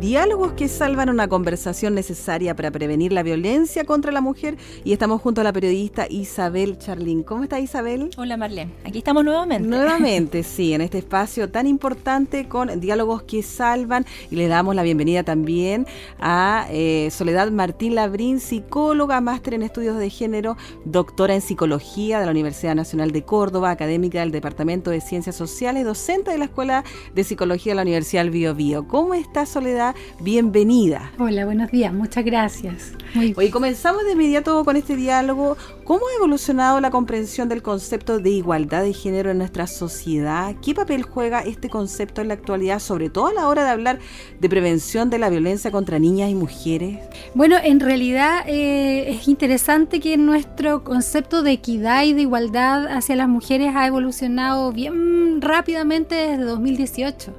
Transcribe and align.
Diálogos 0.00 0.54
que 0.54 0.66
salvan 0.66 1.10
una 1.10 1.28
conversación 1.28 1.94
necesaria 1.94 2.56
para 2.56 2.70
prevenir 2.70 3.12
la 3.12 3.22
violencia 3.22 3.84
contra 3.84 4.10
la 4.10 4.22
mujer. 4.22 4.56
Y 4.82 4.94
estamos 4.94 5.20
junto 5.20 5.42
a 5.42 5.44
la 5.44 5.52
periodista 5.52 6.06
Isabel 6.08 6.78
Charlín. 6.78 7.22
¿Cómo 7.22 7.42
está 7.42 7.60
Isabel? 7.60 8.08
Hola 8.16 8.38
Marlene, 8.38 8.72
aquí 8.82 8.96
estamos 8.96 9.24
nuevamente. 9.24 9.68
Nuevamente, 9.68 10.42
sí, 10.42 10.72
en 10.72 10.80
este 10.80 10.96
espacio 10.96 11.50
tan 11.50 11.66
importante 11.66 12.48
con 12.48 12.80
Diálogos 12.80 13.24
que 13.24 13.42
salvan. 13.42 14.06
Y 14.30 14.36
le 14.36 14.48
damos 14.48 14.74
la 14.74 14.84
bienvenida 14.84 15.22
también 15.22 15.86
a 16.18 16.66
eh, 16.70 17.10
Soledad 17.10 17.50
Martín 17.50 17.94
Labrín, 17.94 18.40
psicóloga, 18.40 19.20
máster 19.20 19.52
en 19.52 19.62
estudios 19.62 19.98
de 19.98 20.08
género, 20.08 20.56
doctora 20.86 21.34
en 21.34 21.42
psicología 21.42 22.20
de 22.20 22.24
la 22.24 22.30
Universidad 22.30 22.74
Nacional 22.74 23.10
de 23.12 23.22
Córdoba, 23.22 23.70
académica 23.70 24.20
del 24.20 24.30
Departamento 24.30 24.90
de 24.90 25.02
Ciencias 25.02 25.36
Sociales, 25.36 25.84
docente 25.84 26.30
de 26.30 26.38
la 26.38 26.46
Escuela 26.46 26.84
de 27.14 27.22
Psicología 27.22 27.72
de 27.72 27.76
la 27.76 27.82
Universidad 27.82 28.22
del 28.22 28.30
Bio, 28.30 28.54
Bio. 28.54 28.88
¿Cómo 28.88 29.12
está 29.12 29.44
Soledad? 29.44 29.89
Bienvenida. 30.20 31.12
Hola, 31.18 31.44
buenos 31.44 31.70
días, 31.70 31.92
muchas 31.92 32.24
gracias. 32.24 32.92
Hoy 33.36 33.50
comenzamos 33.50 34.04
de 34.04 34.12
inmediato 34.12 34.64
con 34.64 34.76
este 34.76 34.94
diálogo. 34.94 35.56
¿Cómo 35.84 36.02
ha 36.06 36.16
evolucionado 36.16 36.80
la 36.80 36.90
comprensión 36.90 37.48
del 37.48 37.60
concepto 37.60 38.20
de 38.20 38.30
igualdad 38.30 38.84
de 38.84 38.92
género 38.92 39.32
en 39.32 39.38
nuestra 39.38 39.66
sociedad? 39.66 40.54
¿Qué 40.64 40.74
papel 40.74 41.02
juega 41.02 41.40
este 41.40 41.68
concepto 41.68 42.20
en 42.20 42.28
la 42.28 42.34
actualidad, 42.34 42.78
sobre 42.78 43.10
todo 43.10 43.26
a 43.26 43.32
la 43.32 43.48
hora 43.48 43.64
de 43.64 43.70
hablar 43.70 43.98
de 44.38 44.48
prevención 44.48 45.10
de 45.10 45.18
la 45.18 45.28
violencia 45.28 45.72
contra 45.72 45.98
niñas 45.98 46.30
y 46.30 46.34
mujeres? 46.34 46.98
Bueno, 47.34 47.56
en 47.62 47.80
realidad 47.80 48.44
eh, 48.46 49.10
es 49.10 49.26
interesante 49.26 49.98
que 49.98 50.16
nuestro 50.16 50.84
concepto 50.84 51.42
de 51.42 51.52
equidad 51.52 52.04
y 52.04 52.12
de 52.12 52.22
igualdad 52.22 52.86
hacia 52.86 53.16
las 53.16 53.28
mujeres 53.28 53.74
ha 53.74 53.86
evolucionado 53.86 54.72
bien 54.72 55.40
rápidamente 55.40 56.14
desde 56.14 56.44
2018. 56.44 57.34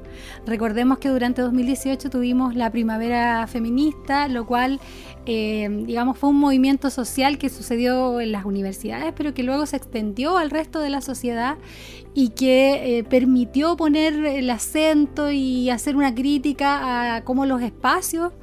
Recordemos 0.45 0.97
que 0.97 1.09
durante 1.09 1.41
2018 1.41 2.09
tuvimos 2.09 2.55
la 2.55 2.71
primavera 2.71 3.45
feminista, 3.47 4.27
lo 4.27 4.45
cual, 4.45 4.79
eh, 5.25 5.69
digamos, 5.85 6.17
fue 6.17 6.29
un 6.29 6.39
movimiento 6.39 6.89
social 6.89 7.37
que 7.37 7.49
sucedió 7.49 8.19
en 8.19 8.31
las 8.31 8.45
universidades, 8.45 9.13
pero 9.15 9.33
que 9.33 9.43
luego 9.43 9.65
se 9.65 9.77
extendió 9.77 10.37
al 10.37 10.49
resto 10.49 10.79
de 10.79 10.89
la 10.89 11.01
sociedad 11.01 11.57
y 12.13 12.29
que 12.29 12.97
eh, 12.97 13.03
permitió 13.03 13.77
poner 13.77 14.25
el 14.25 14.49
acento 14.49 15.31
y 15.31 15.69
hacer 15.69 15.95
una 15.95 16.13
crítica 16.13 17.15
a 17.15 17.23
cómo 17.23 17.45
los 17.45 17.61
espacios 17.61 18.33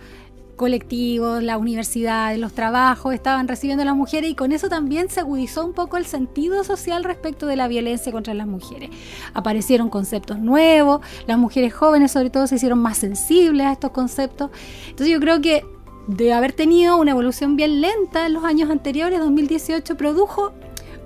colectivos, 0.59 1.43
las 1.43 1.57
universidades, 1.57 2.39
los 2.39 2.53
trabajos 2.53 3.15
estaban 3.15 3.49
recibiendo 3.49 3.83
a 3.83 3.87
las 3.87 3.97
mujeres 3.97 4.31
y 4.31 4.35
con 4.35 4.53
eso 4.53 4.69
también 4.69 5.09
se 5.09 5.21
agudizó 5.21 5.65
un 5.65 5.73
poco 5.73 5.97
el 5.97 6.05
sentido 6.05 6.63
social 6.65 7.05
respecto 7.05 7.47
de 7.47 7.57
la 7.57 7.69
violencia 7.69 8.13
contra 8.13 8.35
las 8.35 8.47
mujeres. 8.47 8.91
Aparecieron 9.33 9.89
conceptos 9.89 10.39
nuevos, 10.39 11.01
las 11.27 11.39
mujeres 11.39 11.73
jóvenes 11.73 12.13
sobre 12.13 12.29
todo 12.29 12.47
se 12.47 12.57
hicieron 12.57 12.81
más 12.81 12.99
sensibles 12.99 13.67
a 13.67 13.73
estos 13.73 13.93
conceptos. 13.93 14.51
Entonces 14.91 15.09
yo 15.09 15.21
creo 15.21 15.41
que 15.41 15.65
de 16.09 16.35
haber 16.35 16.53
tenido 16.53 16.99
una 16.99 17.13
evolución 17.13 17.57
bien 17.57 17.81
lenta 17.81 18.27
en 18.27 18.35
los 18.35 18.45
años 18.45 18.69
anteriores, 18.69 19.21
2018 19.21 19.97
produjo 19.97 20.53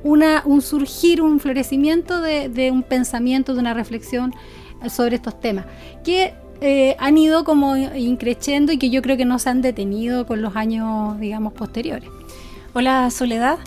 una, 0.02 0.42
un 0.44 0.62
surgir, 0.62 1.22
un 1.22 1.38
florecimiento 1.38 2.20
de, 2.20 2.48
de 2.48 2.70
un 2.72 2.82
pensamiento, 2.82 3.54
de 3.54 3.60
una 3.60 3.74
reflexión 3.74 4.34
sobre 4.88 5.16
estos 5.16 5.38
temas, 5.38 5.66
que 6.04 6.34
eh, 6.62 6.94
han 7.00 7.18
ido 7.18 7.42
como 7.42 7.76
increciendo 7.76 8.70
y 8.70 8.78
que 8.78 8.88
yo 8.88 9.02
creo 9.02 9.16
que 9.16 9.24
no 9.24 9.40
se 9.40 9.50
han 9.50 9.62
detenido 9.62 10.26
con 10.26 10.42
los 10.42 10.54
años, 10.54 11.18
digamos, 11.18 11.52
posteriores. 11.54 12.08
Hola 12.72 13.10
Soledad, 13.10 13.58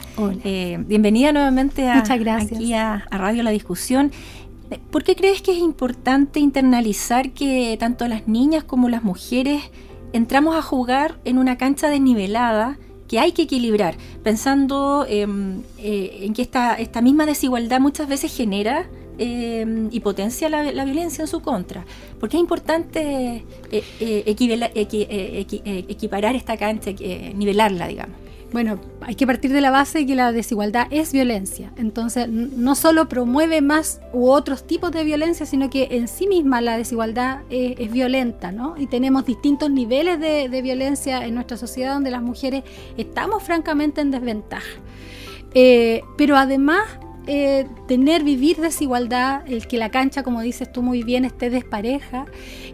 eh, 0.45 0.77
bienvenida 0.87 1.33
nuevamente 1.33 1.89
a, 1.89 1.99
aquí 1.99 2.73
a, 2.73 3.05
Radio 3.11 3.43
La 3.43 3.51
Discusión. 3.51 4.11
¿Por 4.91 5.03
qué 5.03 5.15
crees 5.15 5.41
que 5.41 5.51
es 5.51 5.57
importante 5.57 6.39
internalizar 6.39 7.31
que 7.31 7.75
tanto 7.77 8.07
las 8.07 8.29
niñas 8.29 8.63
como 8.63 8.87
las 8.87 9.03
mujeres 9.03 9.61
entramos 10.13 10.55
a 10.55 10.61
jugar 10.61 11.19
en 11.25 11.37
una 11.37 11.57
cancha 11.57 11.89
desnivelada 11.89 12.79
que 13.09 13.19
hay 13.19 13.33
que 13.33 13.41
equilibrar, 13.41 13.95
pensando 14.23 15.05
em, 15.07 15.61
eh, 15.77 16.19
en 16.21 16.33
que 16.33 16.41
esta, 16.41 16.75
esta 16.75 17.01
misma 17.01 17.25
desigualdad 17.25 17.81
muchas 17.81 18.07
veces 18.07 18.35
genera 18.35 18.87
Em, 19.17 19.87
y 19.91 20.01
potencia 20.01 20.49
la, 20.49 20.85
violencia 20.85 21.21
en 21.21 21.27
su 21.27 21.41
contra. 21.41 21.85
Porque 22.19 22.37
es 22.37 22.41
importante 22.41 23.45
eh, 23.71 23.83
eh, 23.99 24.23
eh, 24.27 25.85
equiparar 25.87 26.35
esta 26.35 26.57
cancha, 26.57 26.91
nivelarla, 27.33 27.87
digamos. 27.87 28.17
Bueno, 28.51 28.79
hay 29.01 29.15
que 29.15 29.25
partir 29.25 29.51
de 29.51 29.59
la 29.59 29.71
base 29.71 30.05
que 30.05 30.15
la 30.15 30.31
desigualdad 30.31 30.87
es 30.91 31.11
violencia. 31.11 31.73
Entonces, 31.77 32.29
no 32.29 32.75
solo 32.75 33.09
promueve 33.09 33.61
más 33.61 34.01
u 34.13 34.29
otros 34.29 34.65
tipos 34.65 34.91
de 34.91 35.03
violencia, 35.03 35.45
sino 35.45 35.69
que 35.69 35.87
en 35.91 36.07
sí 36.07 36.27
misma 36.27 36.61
la 36.61 36.77
desigualdad 36.77 37.39
es, 37.49 37.91
violenta, 37.91 38.51
¿no? 38.51 38.75
Y 38.77 38.87
tenemos 38.87 39.25
distintos 39.25 39.71
niveles 39.71 40.19
de, 40.19 40.61
violencia 40.61 41.25
en 41.25 41.35
nuestra 41.35 41.57
sociedad 41.57 41.95
donde 41.95 42.11
las 42.11 42.21
mujeres 42.21 42.63
estamos 42.97 43.43
francamente 43.43 44.01
en 44.01 44.11
desventaja. 44.11 44.79
pero 46.17 46.37
además 46.37 46.83
eh, 47.27 47.67
tener, 47.87 48.23
vivir 48.23 48.57
desigualdad, 48.57 49.43
el 49.47 49.67
que 49.67 49.77
la 49.77 49.89
cancha, 49.89 50.23
como 50.23 50.41
dices 50.41 50.71
tú 50.71 50.81
muy 50.81 51.03
bien, 51.03 51.25
esté 51.25 51.49
despareja, 51.49 52.25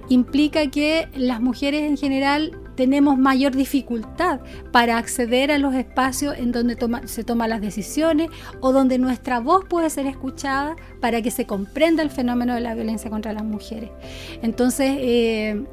implica 0.09 0.67
que 0.67 1.07
las 1.15 1.41
mujeres 1.41 1.83
en 1.83 1.97
general 1.97 2.57
tenemos 2.75 3.17
mayor 3.17 3.55
dificultad 3.55 4.39
para 4.71 4.97
acceder 4.97 5.51
a 5.51 5.57
los 5.57 5.75
espacios 5.75 6.37
en 6.37 6.51
donde 6.51 6.77
se 7.05 7.23
toman 7.23 7.49
las 7.49 7.61
decisiones 7.61 8.29
o 8.59 8.71
donde 8.71 8.97
nuestra 8.97 9.39
voz 9.39 9.65
puede 9.65 9.89
ser 9.89 10.07
escuchada 10.07 10.75
para 10.99 11.21
que 11.21 11.31
se 11.31 11.45
comprenda 11.45 12.01
el 12.03 12.09
fenómeno 12.09 12.55
de 12.55 12.61
la 12.61 12.73
violencia 12.73 13.09
contra 13.09 13.33
las 13.33 13.43
mujeres. 13.43 13.89
Entonces, 14.41 14.97
eh, 14.99 15.63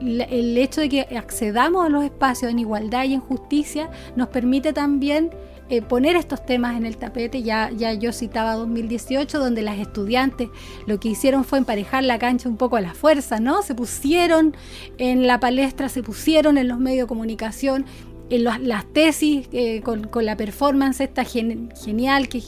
el 0.00 0.58
hecho 0.58 0.80
de 0.80 0.88
que 0.88 1.00
accedamos 1.16 1.84
a 1.84 1.88
los 1.88 2.04
espacios 2.04 2.50
en 2.50 2.58
igualdad 2.58 3.04
y 3.04 3.14
en 3.14 3.20
justicia 3.20 3.90
nos 4.16 4.28
permite 4.28 4.72
también 4.72 5.30
eh, 5.70 5.82
poner 5.82 6.16
estos 6.16 6.44
temas 6.44 6.76
en 6.76 6.84
el 6.84 6.96
tapete. 6.96 7.42
Ya, 7.42 7.70
ya 7.70 7.94
yo 7.94 8.12
citaba 8.12 8.54
2018, 8.54 9.38
donde 9.38 9.62
las 9.62 9.78
estudiantes 9.78 10.48
lo 10.86 10.98
que 10.98 11.08
hicieron 11.08 11.44
fue 11.44 11.58
emparejar 11.58 12.04
la 12.04 12.18
cancha 12.18 12.48
un 12.48 12.56
poco 12.56 12.76
a 12.76 12.80
la 12.80 12.92
fuerza, 12.92 13.38
¿no? 13.38 13.62
Se 13.62 13.74
pusieron 13.74 14.56
en 14.98 15.26
la 15.26 15.40
palestra, 15.40 15.88
se 15.88 16.02
pusieron 16.02 16.58
en 16.58 16.68
los 16.68 16.78
medios 16.78 17.04
de 17.04 17.08
comunicación, 17.08 17.86
en 18.30 18.44
las 18.44 18.84
tesis, 18.92 19.48
eh, 19.52 19.80
con, 19.82 20.08
la 20.24 20.36
performance 20.36 21.00
esta 21.00 21.24
genial 21.24 22.28
que 22.28 22.42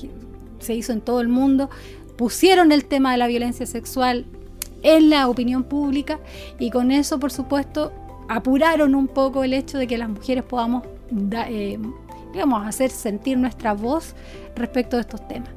se 0.58 0.74
hizo 0.74 0.92
en 0.92 1.00
todo 1.00 1.20
el 1.20 1.28
mundo, 1.28 1.70
pusieron 2.16 2.72
el 2.72 2.84
tema 2.84 3.12
de 3.12 3.18
la 3.18 3.26
violencia 3.26 3.66
sexual 3.66 4.26
en 4.82 5.10
la 5.10 5.28
opinión 5.28 5.64
pública 5.64 6.18
y 6.58 6.70
con 6.70 6.90
eso, 6.90 7.18
por 7.18 7.32
supuesto, 7.32 7.92
apuraron 8.28 8.94
un 8.94 9.08
poco 9.08 9.44
el 9.44 9.52
hecho 9.54 9.78
de 9.78 9.86
que 9.86 9.98
las 9.98 10.08
mujeres 10.08 10.44
podamos 10.44 10.84
eh, 11.48 11.78
digamos, 12.32 12.66
hacer 12.66 12.90
sentir 12.90 13.38
nuestra 13.38 13.74
voz 13.74 14.14
respecto 14.54 14.96
de 14.96 15.02
estos 15.02 15.26
temas. 15.28 15.50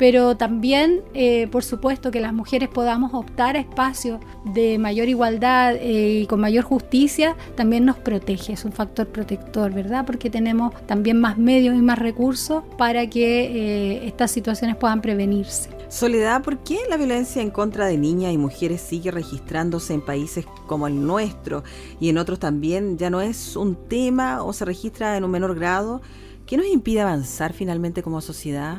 Pero 0.00 0.34
también, 0.34 1.02
eh, 1.12 1.46
por 1.52 1.62
supuesto, 1.62 2.10
que 2.10 2.20
las 2.20 2.32
mujeres 2.32 2.70
podamos 2.70 3.12
optar 3.12 3.56
a 3.56 3.58
espacios 3.58 4.18
de 4.46 4.78
mayor 4.78 5.10
igualdad 5.10 5.74
eh, 5.76 6.20
y 6.22 6.26
con 6.26 6.40
mayor 6.40 6.64
justicia, 6.64 7.36
también 7.54 7.84
nos 7.84 7.98
protege, 7.98 8.54
es 8.54 8.64
un 8.64 8.72
factor 8.72 9.08
protector, 9.08 9.70
¿verdad? 9.74 10.06
Porque 10.06 10.30
tenemos 10.30 10.72
también 10.86 11.20
más 11.20 11.36
medios 11.36 11.76
y 11.76 11.82
más 11.82 11.98
recursos 11.98 12.64
para 12.78 13.08
que 13.08 13.42
eh, 13.42 14.06
estas 14.06 14.30
situaciones 14.30 14.76
puedan 14.76 15.02
prevenirse. 15.02 15.79
Soledad, 15.90 16.44
¿por 16.44 16.62
qué 16.62 16.78
la 16.88 16.96
violencia 16.96 17.42
en 17.42 17.50
contra 17.50 17.86
de 17.86 17.98
niñas 17.98 18.32
y 18.32 18.38
mujeres 18.38 18.80
sigue 18.80 19.10
registrándose 19.10 19.92
en 19.92 20.00
países 20.00 20.46
como 20.68 20.86
el 20.86 21.04
nuestro 21.04 21.64
y 21.98 22.10
en 22.10 22.18
otros 22.18 22.38
también? 22.38 22.96
¿Ya 22.96 23.10
no 23.10 23.20
es 23.20 23.56
un 23.56 23.74
tema 23.88 24.44
o 24.44 24.52
se 24.52 24.64
registra 24.64 25.16
en 25.16 25.24
un 25.24 25.32
menor 25.32 25.56
grado? 25.56 26.00
¿Qué 26.46 26.56
nos 26.56 26.66
impide 26.66 27.00
avanzar 27.00 27.52
finalmente 27.52 28.04
como 28.04 28.20
sociedad? 28.20 28.78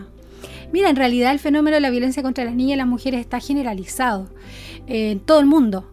Mira, 0.71 0.89
en 0.89 0.95
realidad 0.95 1.33
el 1.33 1.39
fenómeno 1.39 1.75
de 1.75 1.81
la 1.81 1.89
violencia 1.89 2.23
contra 2.23 2.45
las 2.45 2.55
niñas 2.55 2.75
y 2.75 2.77
las 2.77 2.87
mujeres 2.87 3.19
está 3.19 3.41
generalizado 3.41 4.29
en 4.87 5.19
todo 5.19 5.41
el 5.41 5.47
mundo 5.47 5.91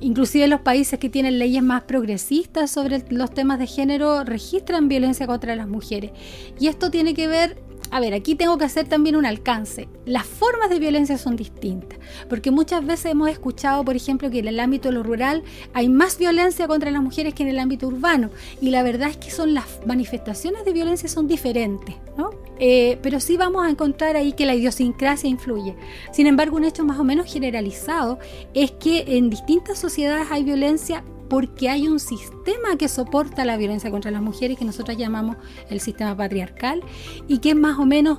inclusive 0.00 0.46
los 0.48 0.60
países 0.60 0.98
que 0.98 1.10
tienen 1.10 1.38
leyes 1.38 1.62
más 1.62 1.82
progresistas 1.82 2.70
sobre 2.70 3.04
los 3.10 3.32
temas 3.32 3.58
de 3.58 3.66
género 3.66 4.24
registran 4.24 4.88
violencia 4.88 5.26
contra 5.26 5.54
las 5.56 5.68
mujeres. 5.68 6.12
Y 6.58 6.68
esto 6.68 6.90
tiene 6.90 7.14
que 7.14 7.28
ver 7.28 7.67
a 7.90 8.00
ver, 8.00 8.14
aquí 8.14 8.34
tengo 8.34 8.58
que 8.58 8.64
hacer 8.64 8.86
también 8.88 9.16
un 9.16 9.26
alcance. 9.26 9.88
Las 10.04 10.26
formas 10.26 10.70
de 10.70 10.78
violencia 10.78 11.18
son 11.18 11.36
distintas, 11.36 11.98
porque 12.28 12.50
muchas 12.50 12.84
veces 12.84 13.12
hemos 13.12 13.28
escuchado, 13.28 13.84
por 13.84 13.96
ejemplo, 13.96 14.30
que 14.30 14.40
en 14.40 14.48
el 14.48 14.60
ámbito 14.60 14.92
lo 14.92 15.02
rural 15.02 15.42
hay 15.74 15.88
más 15.88 16.18
violencia 16.18 16.66
contra 16.66 16.90
las 16.90 17.02
mujeres 17.02 17.34
que 17.34 17.42
en 17.42 17.50
el 17.50 17.58
ámbito 17.58 17.86
urbano, 17.86 18.30
y 18.60 18.70
la 18.70 18.82
verdad 18.82 19.10
es 19.10 19.16
que 19.16 19.30
son 19.30 19.54
las 19.54 19.64
manifestaciones 19.86 20.64
de 20.64 20.72
violencia 20.72 21.08
son 21.08 21.26
diferentes, 21.26 21.96
¿no? 22.16 22.30
eh, 22.58 22.98
pero 23.02 23.20
sí 23.20 23.36
vamos 23.36 23.64
a 23.64 23.70
encontrar 23.70 24.16
ahí 24.16 24.32
que 24.32 24.46
la 24.46 24.54
idiosincrasia 24.54 25.28
influye. 25.28 25.76
Sin 26.12 26.26
embargo, 26.26 26.56
un 26.56 26.64
hecho 26.64 26.84
más 26.84 26.98
o 26.98 27.04
menos 27.04 27.32
generalizado 27.32 28.18
es 28.54 28.72
que 28.72 29.04
en 29.16 29.30
distintas 29.30 29.78
sociedades 29.78 30.28
hay 30.30 30.44
violencia 30.44 31.04
porque 31.28 31.68
hay 31.68 31.88
un 31.88 32.00
sistema 32.00 32.76
que 32.78 32.88
soporta 32.88 33.44
la 33.44 33.56
violencia 33.56 33.90
contra 33.90 34.10
las 34.10 34.22
mujeres 34.22 34.58
que 34.58 34.64
nosotros 34.64 34.96
llamamos 34.96 35.36
el 35.70 35.80
sistema 35.80 36.16
patriarcal 36.16 36.82
y 37.26 37.38
que 37.38 37.50
es 37.50 37.56
más 37.56 37.78
o 37.78 37.86
menos 37.86 38.18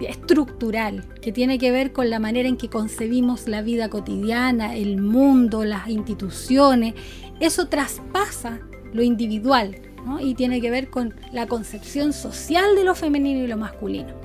estructural, 0.00 1.04
que 1.20 1.32
tiene 1.32 1.58
que 1.58 1.70
ver 1.70 1.92
con 1.92 2.10
la 2.10 2.18
manera 2.18 2.48
en 2.48 2.56
que 2.56 2.68
concebimos 2.68 3.46
la 3.48 3.62
vida 3.62 3.88
cotidiana, 3.88 4.74
el 4.74 5.00
mundo, 5.00 5.64
las 5.64 5.88
instituciones. 5.88 6.94
Eso 7.40 7.68
traspasa 7.68 8.60
lo 8.92 9.02
individual 9.02 9.80
y 10.20 10.34
tiene 10.34 10.60
que 10.60 10.70
ver 10.70 10.90
con 10.90 11.14
la 11.32 11.46
concepción 11.46 12.12
social 12.12 12.76
de 12.76 12.84
lo 12.84 12.94
femenino 12.94 13.42
y 13.42 13.46
lo 13.46 13.56
masculino 13.56 14.23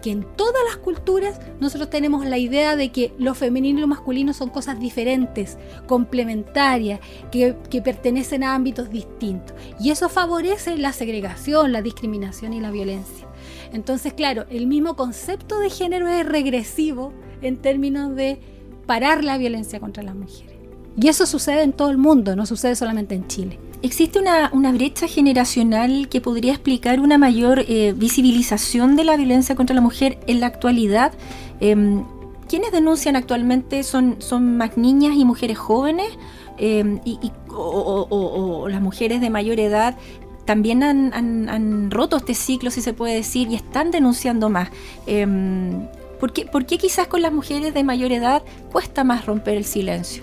que 0.00 0.10
en 0.10 0.24
todas 0.36 0.62
las 0.66 0.76
culturas 0.76 1.40
nosotros 1.60 1.90
tenemos 1.90 2.24
la 2.26 2.38
idea 2.38 2.76
de 2.76 2.90
que 2.90 3.12
lo 3.18 3.34
femenino 3.34 3.78
y 3.78 3.80
lo 3.82 3.86
masculino 3.86 4.32
son 4.32 4.50
cosas 4.50 4.78
diferentes, 4.80 5.58
complementarias, 5.86 7.00
que, 7.30 7.56
que 7.70 7.82
pertenecen 7.82 8.44
a 8.44 8.54
ámbitos 8.54 8.90
distintos. 8.90 9.56
Y 9.80 9.90
eso 9.90 10.08
favorece 10.08 10.76
la 10.76 10.92
segregación, 10.92 11.72
la 11.72 11.82
discriminación 11.82 12.52
y 12.52 12.60
la 12.60 12.70
violencia. 12.70 13.26
Entonces, 13.72 14.12
claro, 14.12 14.46
el 14.50 14.66
mismo 14.66 14.96
concepto 14.96 15.58
de 15.58 15.70
género 15.70 16.08
es 16.08 16.26
regresivo 16.26 17.12
en 17.42 17.56
términos 17.58 18.14
de 18.14 18.40
parar 18.86 19.24
la 19.24 19.38
violencia 19.38 19.80
contra 19.80 20.02
las 20.02 20.14
mujeres. 20.14 20.56
Y 21.00 21.08
eso 21.08 21.26
sucede 21.26 21.62
en 21.62 21.72
todo 21.72 21.90
el 21.90 21.98
mundo, 21.98 22.34
no 22.34 22.46
sucede 22.46 22.74
solamente 22.74 23.14
en 23.14 23.26
Chile. 23.28 23.58
¿Existe 23.80 24.18
una, 24.18 24.72
brecha 24.72 25.06
generacional 25.06 26.08
que 26.08 26.20
podría 26.20 26.52
explicar 26.52 27.00
una 27.00 27.16
mayor 27.16 27.64
eh, 27.68 27.94
visibilización 27.96 28.96
de 28.96 29.04
la 29.04 29.16
violencia 29.16 29.54
contra 29.54 29.74
la 29.74 29.80
mujer 29.80 30.18
en 30.26 30.40
la 30.40 30.46
actualidad? 30.46 31.12
Eh, 31.60 32.02
¿Quiénes 32.48 32.72
denuncian 32.72 33.14
actualmente 33.14 33.82
son, 33.82 34.16
son 34.20 34.56
más 34.56 34.76
niñas 34.76 35.14
y 35.16 35.24
mujeres 35.24 35.58
jóvenes? 35.58 36.08
Em, 36.56 37.00
y, 37.04 37.30
o, 37.50 38.66
las 38.68 38.80
mujeres 38.80 39.20
de 39.20 39.30
mayor 39.30 39.60
edad 39.60 39.96
también 40.44 40.82
han, 40.82 41.90
roto 41.90 42.16
este 42.16 42.34
ciclo, 42.34 42.70
si 42.70 42.80
se 42.80 42.94
puede 42.94 43.14
decir, 43.14 43.48
y 43.50 43.54
están 43.54 43.90
denunciando 43.90 44.48
más. 44.48 44.70
Em, 45.06 45.86
¿por, 46.18 46.32
qué, 46.32 46.46
¿Por 46.46 46.64
qué 46.64 46.78
quizás 46.78 47.06
con 47.06 47.20
las 47.20 47.32
mujeres 47.32 47.74
de 47.74 47.84
mayor 47.84 48.12
edad 48.12 48.42
cuesta 48.72 49.04
más 49.04 49.26
romper 49.26 49.58
el 49.58 49.64
silencio? 49.66 50.22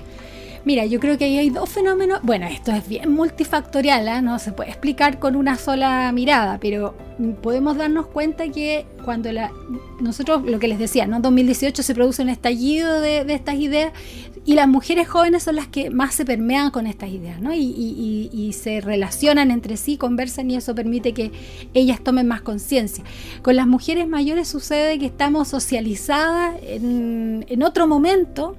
Mira, 0.65 0.83
yo 0.85 0.99
creo 0.99 1.15
que 1.17 1.25
ahí 1.25 1.37
hay 1.37 1.51
dos 1.51 1.69
fenómenos. 1.69 2.21
Bueno, 2.23 2.47
esto 2.47 2.71
es 2.71 2.87
bien 2.87 3.13
multifactorial, 3.13 4.07
¿eh? 4.07 4.21
no 4.23 4.39
se 4.39 4.51
puede 4.51 4.71
explicar 4.71 5.19
con 5.19 5.35
una 5.35 5.57
sola 5.57 6.11
mirada, 6.11 6.57
pero 6.59 6.95
podemos 7.41 7.77
darnos 7.77 8.07
cuenta 8.07 8.49
que 8.49 8.85
cuando 9.03 9.31
la, 9.31 9.51
nosotros, 9.99 10.43
lo 10.43 10.59
que 10.59 10.67
les 10.67 10.79
decía, 10.79 11.07
¿no? 11.07 11.17
en 11.17 11.21
2018 11.21 11.83
se 11.83 11.95
produce 11.95 12.21
un 12.21 12.29
estallido 12.29 12.99
de, 12.99 13.23
de 13.23 13.33
estas 13.33 13.55
ideas 13.55 13.93
y 14.47 14.53
las 14.53 14.67
mujeres 14.67 15.07
jóvenes 15.07 15.41
son 15.41 15.55
las 15.55 15.67
que 15.67 15.89
más 15.89 16.13
se 16.13 16.23
permean 16.23 16.69
con 16.69 16.85
estas 16.85 17.09
ideas, 17.09 17.41
¿no? 17.41 17.51
Y, 17.53 18.53
se 18.53 18.79
relacionan 18.79 19.49
entre 19.49 19.75
sí, 19.75 19.97
conversan 19.97 20.51
y 20.51 20.55
eso 20.55 20.75
permite 20.75 21.13
que 21.13 21.31
ellas 21.73 21.99
tomen 22.01 22.27
más 22.27 22.41
conciencia. 22.41 23.03
Con 23.41 23.55
las 23.55 23.65
mujeres 23.65 24.07
mayores 24.07 24.47
sucede 24.47 24.99
que 24.99 25.07
estamos 25.07 25.47
socializadas 25.47 26.55
en 26.61 27.63
otro 27.63 27.87
momento 27.87 28.55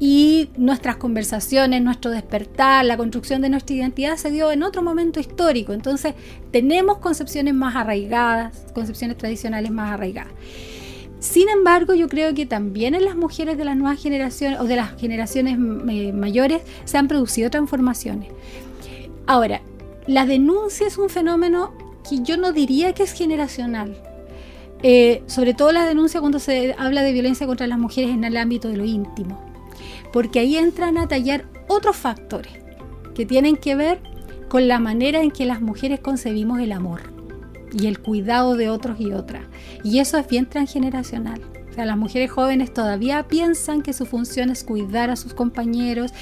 y 0.00 0.50
nuestras 0.56 0.96
conversaciones, 0.96 1.82
nuestro 1.82 2.10
despertar, 2.10 2.84
la 2.84 2.96
construcción 2.96 3.40
de 3.40 3.48
nuestra 3.48 3.76
identidad 3.76 4.16
se 4.16 4.30
dio 4.30 4.50
en 4.50 4.62
otro 4.64 4.82
momento 4.82 5.20
histórico. 5.20 5.72
Entonces 5.72 6.14
tenemos 6.50 6.98
concepciones 6.98 7.54
más 7.54 7.76
arraigadas, 7.76 8.66
concepciones 8.74 9.16
tradicionales 9.16 9.70
más 9.70 9.92
arraigadas. 9.92 10.32
Sin 11.20 11.48
embargo, 11.48 11.94
yo 11.94 12.08
creo 12.08 12.32
que 12.32 12.46
también 12.46 12.94
en 12.94 13.04
las 13.04 13.16
mujeres 13.16 13.58
de 13.58 13.64
las 13.64 13.76
nuevas 13.76 14.00
generaciones 14.00 14.60
o 14.60 14.64
de 14.64 14.76
las 14.76 14.94
generaciones 14.96 15.58
eh, 15.88 16.12
mayores 16.12 16.62
se 16.84 16.96
han 16.96 17.08
producido 17.08 17.50
transformaciones. 17.50 18.30
Ahora, 19.26 19.60
la 20.06 20.26
denuncia 20.26 20.86
es 20.86 20.96
un 20.96 21.10
fenómeno 21.10 21.72
que 22.08 22.22
yo 22.22 22.36
no 22.36 22.52
diría 22.52 22.94
que 22.94 23.02
es 23.02 23.12
generacional. 23.12 24.00
Eh, 24.84 25.22
sobre 25.26 25.54
todo 25.54 25.72
la 25.72 25.86
denuncia 25.86 26.20
cuando 26.20 26.38
se 26.38 26.74
habla 26.78 27.02
de 27.02 27.12
violencia 27.12 27.48
contra 27.48 27.66
las 27.66 27.80
mujeres 27.80 28.10
en 28.10 28.22
el 28.22 28.36
ámbito 28.36 28.68
de 28.68 28.76
lo 28.76 28.84
íntimo. 28.84 29.42
Porque 30.12 30.38
ahí 30.38 30.56
entran 30.56 30.98
a 30.98 31.08
tallar 31.08 31.46
otros 31.66 31.96
factores 31.96 32.52
que 33.14 33.26
tienen 33.26 33.56
que 33.56 33.74
ver 33.74 34.00
con 34.48 34.68
la 34.68 34.78
manera 34.78 35.22
en 35.22 35.30
que 35.30 35.46
las 35.46 35.60
mujeres 35.60 36.00
concebimos 36.00 36.60
el 36.60 36.72
amor 36.72 37.02
y 37.72 37.86
el 37.86 37.98
cuidado 37.98 38.56
de 38.56 38.68
otros 38.68 39.00
y 39.00 39.12
otras. 39.12 39.44
Y 39.84 39.98
eso 39.98 40.18
es 40.18 40.26
bien 40.26 40.46
transgeneracional. 40.46 41.40
O 41.70 41.74
sea, 41.74 41.84
las 41.84 41.96
mujeres 41.96 42.30
jóvenes 42.30 42.72
todavía 42.72 43.28
piensan 43.28 43.82
que 43.82 43.92
su 43.92 44.06
función 44.06 44.50
es 44.50 44.64
cuidar 44.64 45.10
a 45.10 45.16
sus 45.16 45.34
compañeros, 45.34 46.12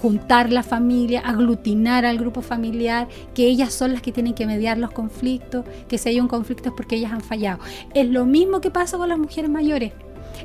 juntar 0.00 0.52
la 0.52 0.62
familia, 0.62 1.20
aglutinar 1.20 2.04
al 2.04 2.18
grupo 2.18 2.42
familiar, 2.42 3.08
que 3.34 3.46
ellas 3.46 3.72
son 3.72 3.92
las 3.92 4.02
que 4.02 4.12
tienen 4.12 4.34
que 4.34 4.46
mediar 4.46 4.76
los 4.76 4.90
conflictos, 4.90 5.64
que 5.88 5.98
si 5.98 6.10
hay 6.10 6.20
un 6.20 6.28
conflicto 6.28 6.70
es 6.70 6.74
porque 6.74 6.96
ellas 6.96 7.12
han 7.12 7.22
fallado. 7.22 7.60
Es 7.94 8.08
lo 8.08 8.26
mismo 8.26 8.60
que 8.60 8.70
pasa 8.70 8.98
con 8.98 9.08
las 9.08 9.18
mujeres 9.18 9.50
mayores. 9.50 9.92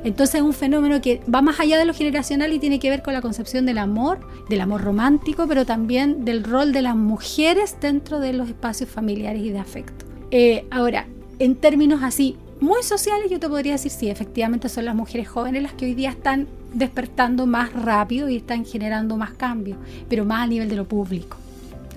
Entonces 0.04 0.36
es 0.36 0.42
un 0.42 0.52
fenómeno 0.52 1.00
que 1.00 1.20
va 1.32 1.42
más 1.42 1.60
allá 1.60 1.78
de 1.78 1.84
lo 1.84 1.94
generacional 1.94 2.52
y 2.52 2.58
tiene 2.58 2.78
que 2.78 2.90
ver 2.90 3.02
con 3.02 3.12
la 3.12 3.20
concepción 3.20 3.66
del 3.66 3.78
amor, 3.78 4.20
del 4.48 4.60
amor 4.60 4.82
romántico, 4.82 5.46
pero 5.46 5.66
también 5.66 6.24
del 6.24 6.44
rol 6.44 6.72
de 6.72 6.82
las 6.82 6.96
mujeres 6.96 7.76
dentro 7.80 8.20
de 8.20 8.32
los 8.32 8.48
espacios 8.48 8.88
familiares 8.88 9.42
y 9.42 9.50
de 9.50 9.58
afecto. 9.58 10.04
Eh, 10.30 10.66
ahora, 10.70 11.06
en 11.38 11.56
términos 11.56 12.00
así 12.02 12.36
muy 12.60 12.82
sociales, 12.82 13.30
yo 13.30 13.40
te 13.40 13.48
podría 13.48 13.72
decir, 13.72 13.90
sí, 13.90 14.10
efectivamente 14.10 14.68
son 14.68 14.84
las 14.84 14.94
mujeres 14.94 15.28
jóvenes 15.28 15.62
las 15.62 15.72
que 15.72 15.86
hoy 15.86 15.94
día 15.94 16.10
están 16.10 16.46
despertando 16.74 17.46
más 17.46 17.72
rápido 17.72 18.28
y 18.28 18.36
están 18.36 18.64
generando 18.64 19.16
más 19.16 19.32
cambios, 19.32 19.78
pero 20.08 20.24
más 20.24 20.42
a 20.42 20.46
nivel 20.46 20.68
de 20.68 20.76
lo 20.76 20.86
público. 20.86 21.36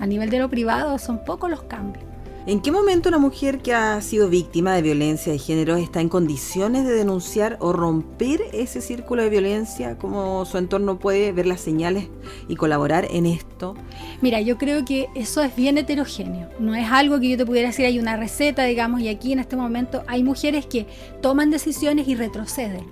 A 0.00 0.06
nivel 0.06 0.30
de 0.30 0.38
lo 0.38 0.48
privado 0.48 0.98
son 0.98 1.24
pocos 1.24 1.50
los 1.50 1.62
cambios. 1.62 2.04
¿En 2.46 2.60
qué 2.60 2.70
momento 2.70 3.08
una 3.08 3.16
mujer 3.16 3.60
que 3.60 3.72
ha 3.72 3.98
sido 4.02 4.28
víctima 4.28 4.74
de 4.74 4.82
violencia 4.82 5.32
de 5.32 5.38
género 5.38 5.76
está 5.76 6.02
en 6.02 6.10
condiciones 6.10 6.84
de 6.84 6.92
denunciar 6.92 7.56
o 7.58 7.72
romper 7.72 8.42
ese 8.52 8.82
círculo 8.82 9.22
de 9.22 9.30
violencia? 9.30 9.96
¿Cómo 9.96 10.44
su 10.44 10.58
entorno 10.58 10.98
puede 10.98 11.32
ver 11.32 11.46
las 11.46 11.62
señales 11.62 12.08
y 12.46 12.56
colaborar 12.56 13.08
en 13.10 13.24
esto? 13.24 13.76
Mira, 14.20 14.42
yo 14.42 14.58
creo 14.58 14.84
que 14.84 15.08
eso 15.14 15.42
es 15.42 15.56
bien 15.56 15.78
heterogéneo. 15.78 16.50
No 16.58 16.74
es 16.74 16.86
algo 16.90 17.18
que 17.18 17.30
yo 17.30 17.38
te 17.38 17.46
pudiera 17.46 17.68
decir, 17.68 17.86
hay 17.86 17.98
una 17.98 18.18
receta, 18.18 18.64
digamos, 18.64 19.00
y 19.00 19.08
aquí 19.08 19.32
en 19.32 19.38
este 19.38 19.56
momento 19.56 20.02
hay 20.06 20.22
mujeres 20.22 20.66
que 20.66 20.86
toman 21.22 21.50
decisiones 21.50 22.06
y 22.08 22.14
retroceden. 22.14 22.84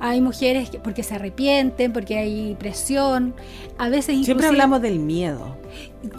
Hay 0.00 0.20
mujeres 0.20 0.70
que, 0.70 0.80
porque 0.80 1.04
se 1.04 1.14
arrepienten, 1.14 1.92
porque 1.92 2.18
hay 2.18 2.56
presión. 2.58 3.32
A 3.78 3.88
veces 3.88 4.24
Siempre 4.24 4.48
hablamos 4.48 4.82
del 4.82 4.98
miedo. 4.98 5.56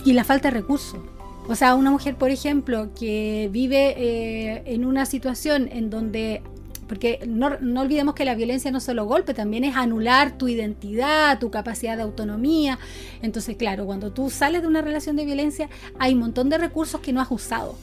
Y 0.05 0.13
la 0.13 0.23
falta 0.23 0.49
de 0.49 0.61
recursos 0.61 1.01
o 1.47 1.55
sea, 1.55 1.75
una 1.75 1.91
mujer, 1.91 2.15
por 2.15 2.29
ejemplo, 2.29 2.89
que 2.97 3.49
vive 3.51 3.95
eh, 3.97 4.63
en 4.65 4.85
una 4.85 5.05
situación 5.05 5.69
en 5.71 5.89
donde 5.89 6.41
porque 6.87 7.21
no, 7.25 7.57
no, 7.59 7.81
olvidemos 7.81 8.13
que 8.13 8.25
la 8.25 8.35
violencia 8.35 8.69
no 8.69 8.79
solo 8.79 9.05
golpe, 9.05 9.33
también 9.33 9.63
es 9.63 9.75
anular 9.75 10.37
tu 10.37 10.47
identidad, 10.47 11.39
tu 11.39 11.49
capacidad 11.49 11.95
de 11.95 12.03
autonomía. 12.03 12.77
Entonces, 13.21 13.55
claro, 13.55 13.85
cuando 13.85 14.11
tú 14.11 14.29
sales 14.29 14.61
de 14.61 14.67
una 14.67 14.81
relación 14.81 15.15
de 15.15 15.25
violencia, 15.25 15.69
hay 15.97 16.13
un 16.13 16.19
montón 16.19 16.49
de 16.49 16.57
recursos 16.57 17.01
que 17.01 17.11
no 17.11 17.21
has 17.21 17.31
usado 17.31 17.75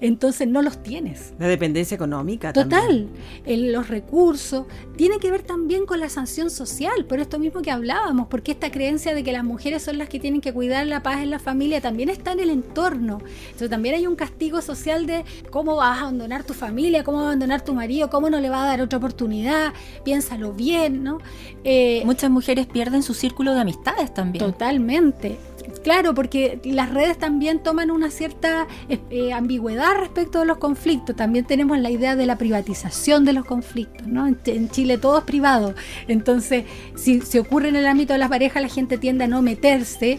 entonces 0.00 0.48
no 0.48 0.62
los 0.62 0.82
tienes. 0.82 1.34
La 1.38 1.48
dependencia 1.48 1.94
económica. 1.94 2.52
Total, 2.52 3.08
los 3.46 3.88
recursos, 3.88 4.66
tiene 4.96 5.18
que 5.18 5.30
ver 5.30 5.42
también 5.42 5.86
con 5.86 6.00
la 6.00 6.08
sanción 6.08 6.50
social, 6.50 7.04
por 7.06 7.20
esto 7.20 7.38
mismo 7.38 7.62
que 7.62 7.70
hablábamos, 7.70 8.28
porque 8.28 8.52
esta 8.52 8.70
creencia 8.70 9.14
de 9.14 9.22
que 9.22 9.32
las 9.32 9.44
mujeres 9.44 9.82
son 9.82 9.98
las 9.98 10.08
que 10.08 10.20
tienen 10.20 10.40
que 10.40 10.52
cuidar 10.52 10.86
la 10.86 11.02
paz 11.02 11.22
en 11.22 11.30
la 11.30 11.38
familia 11.38 11.80
también 11.80 12.08
está 12.08 12.32
en 12.32 12.40
el 12.40 12.50
entorno. 12.50 13.18
Entonces 13.44 13.70
también 13.70 13.94
hay 13.94 14.06
un 14.06 14.16
castigo 14.16 14.60
social 14.60 15.06
de 15.06 15.24
cómo 15.50 15.76
vas 15.76 15.98
a 15.98 16.00
abandonar 16.02 16.44
tu 16.44 16.54
familia, 16.54 17.04
cómo 17.04 17.18
vas 17.18 17.24
a 17.24 17.28
abandonar 17.28 17.62
tu 17.62 17.74
marido, 17.74 18.10
cómo 18.10 18.30
no 18.30 18.40
le 18.40 18.50
va 18.50 18.64
a 18.64 18.66
dar 18.66 18.80
otra 18.80 18.98
oportunidad, 18.98 19.72
piénsalo 20.04 20.52
bien, 20.52 21.02
¿no? 21.02 21.18
Eh, 21.64 22.02
Muchas 22.04 22.30
mujeres 22.30 22.66
pierden 22.66 23.02
su 23.02 23.14
círculo 23.14 23.54
de 23.54 23.60
amistades 23.60 24.12
también. 24.12 24.44
Totalmente. 24.44 25.38
Claro, 25.82 26.14
porque 26.14 26.60
las 26.64 26.92
redes 26.92 27.18
también 27.18 27.62
toman 27.62 27.90
una 27.90 28.10
cierta 28.10 28.66
eh, 28.88 28.98
eh, 29.10 29.32
ambigüedad 29.32 29.94
respecto 29.98 30.40
de 30.40 30.46
los 30.46 30.58
conflictos. 30.58 31.16
También 31.16 31.44
tenemos 31.44 31.78
la 31.78 31.90
idea 31.90 32.16
de 32.16 32.26
la 32.26 32.36
privatización 32.36 33.24
de 33.24 33.32
los 33.32 33.44
conflictos, 33.44 34.06
¿no? 34.06 34.26
En, 34.26 34.70
Chile 34.70 34.98
todo 34.98 35.18
es 35.18 35.24
privado. 35.24 35.74
Entonces, 36.08 36.64
si 36.94 37.20
se 37.20 37.40
ocurre 37.40 37.68
en 37.68 37.76
el 37.76 37.86
ámbito 37.86 38.12
de 38.12 38.18
las 38.18 38.28
parejas, 38.28 38.62
la 38.62 38.68
gente 38.68 38.98
tiende 38.98 39.24
a 39.24 39.28
no 39.28 39.42
meterse 39.42 40.18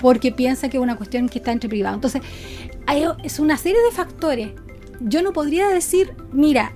porque 0.00 0.32
piensa 0.32 0.68
que 0.68 0.76
es 0.76 0.82
una 0.82 0.96
cuestión 0.96 1.28
que 1.28 1.38
está 1.38 1.52
entre 1.52 1.68
privados. 1.68 1.96
Entonces, 1.96 2.22
es 3.22 3.38
una 3.38 3.56
serie 3.56 3.80
de 3.82 3.90
factores. 3.90 4.50
Yo 5.00 5.22
no 5.22 5.32
podría 5.32 5.68
decir, 5.68 6.14
mira, 6.32 6.72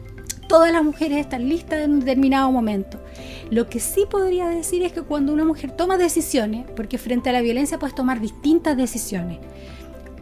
todas 0.49 0.73
las 0.73 0.85
mujeres 0.85 1.19
están 1.19 1.49
listas 1.49 1.81
en 1.83 1.93
un 1.93 2.01
determinado 2.01 2.51
momento. 2.51 3.04
Lo 3.51 3.69
que 3.69 3.81
sí 3.81 4.05
podría 4.11 4.49
decir 4.49 4.83
es 4.83 4.93
que 4.93 5.03
cuando 5.03 5.33
una 5.33 5.45
mujer 5.45 5.73
toma 5.73 5.97
decisiones, 5.97 6.67
porque 6.75 6.99
frente 6.99 7.31
a 7.31 7.33
la 7.33 7.41
violencia 7.41 7.79
puedes 7.79 7.95
tomar 7.95 8.21
distintas 8.21 8.77
decisiones, 8.77 9.39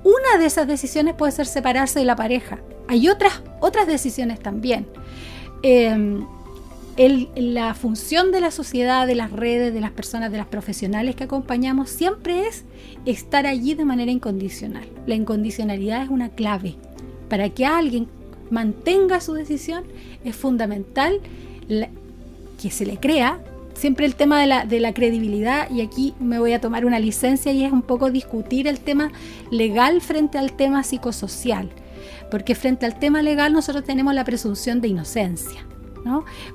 una 0.04 0.38
de 0.38 0.46
esas 0.46 0.66
decisiones 0.66 1.14
puede 1.14 1.32
ser 1.32 1.46
separarse 1.46 1.98
de 2.00 2.04
la 2.04 2.16
pareja. 2.16 2.58
hay 2.88 3.08
otras, 3.08 3.42
otras 3.60 3.86
decisiones 3.86 4.40
también. 4.40 4.86
Em, 5.62 6.26
la 7.36 7.74
función 7.74 8.32
de 8.32 8.40
la 8.40 8.50
sociedad, 8.50 9.06
de 9.06 9.14
las 9.14 9.30
redes, 9.30 9.72
de 9.72 9.80
las 9.80 9.92
personas, 9.92 10.30
de 10.30 10.38
las 10.38 10.46
profesionales 10.46 11.16
que 11.16 11.24
acompañamos, 11.24 11.88
siempre 11.88 12.46
es 12.46 12.64
estar 13.06 13.46
allí 13.46 13.74
de 13.74 13.84
manera 13.84 14.10
incondicional. 14.10 14.84
La 15.06 15.14
incondicionalidad 15.14 16.02
es 16.02 16.10
una 16.10 16.30
clave. 16.30 16.74
Para 17.30 17.48
que 17.48 17.64
alguien 17.64 18.08
mantenga 18.50 19.20
su 19.20 19.32
decisión, 19.32 19.84
es 20.24 20.36
fundamental 20.36 21.20
que 22.62 22.70
se 22.70 22.86
le 22.86 22.98
crea. 22.98 23.40
Siempre 23.74 24.06
el 24.06 24.14
tema 24.14 24.40
de 24.40 24.46
la, 24.46 24.64
de 24.64 24.80
la 24.80 24.94
credibilidad, 24.94 25.68
y 25.70 25.80
aquí 25.80 26.14
me 26.20 26.38
voy 26.38 26.52
a 26.52 26.60
tomar 26.60 26.84
una 26.84 27.00
licencia 27.00 27.52
y 27.52 27.64
es 27.64 27.72
un 27.72 27.82
poco 27.82 28.10
discutir 28.10 28.68
el 28.68 28.78
tema 28.78 29.10
legal 29.50 30.00
frente 30.00 30.38
al 30.38 30.52
tema 30.52 30.84
psicosocial. 30.84 31.70
Porque 32.30 32.54
frente 32.54 32.86
al 32.86 32.98
tema 32.98 33.22
legal 33.22 33.52
nosotros 33.52 33.84
tenemos 33.84 34.14
la 34.14 34.24
presunción 34.24 34.80
de 34.80 34.88
inocencia. 34.88 35.66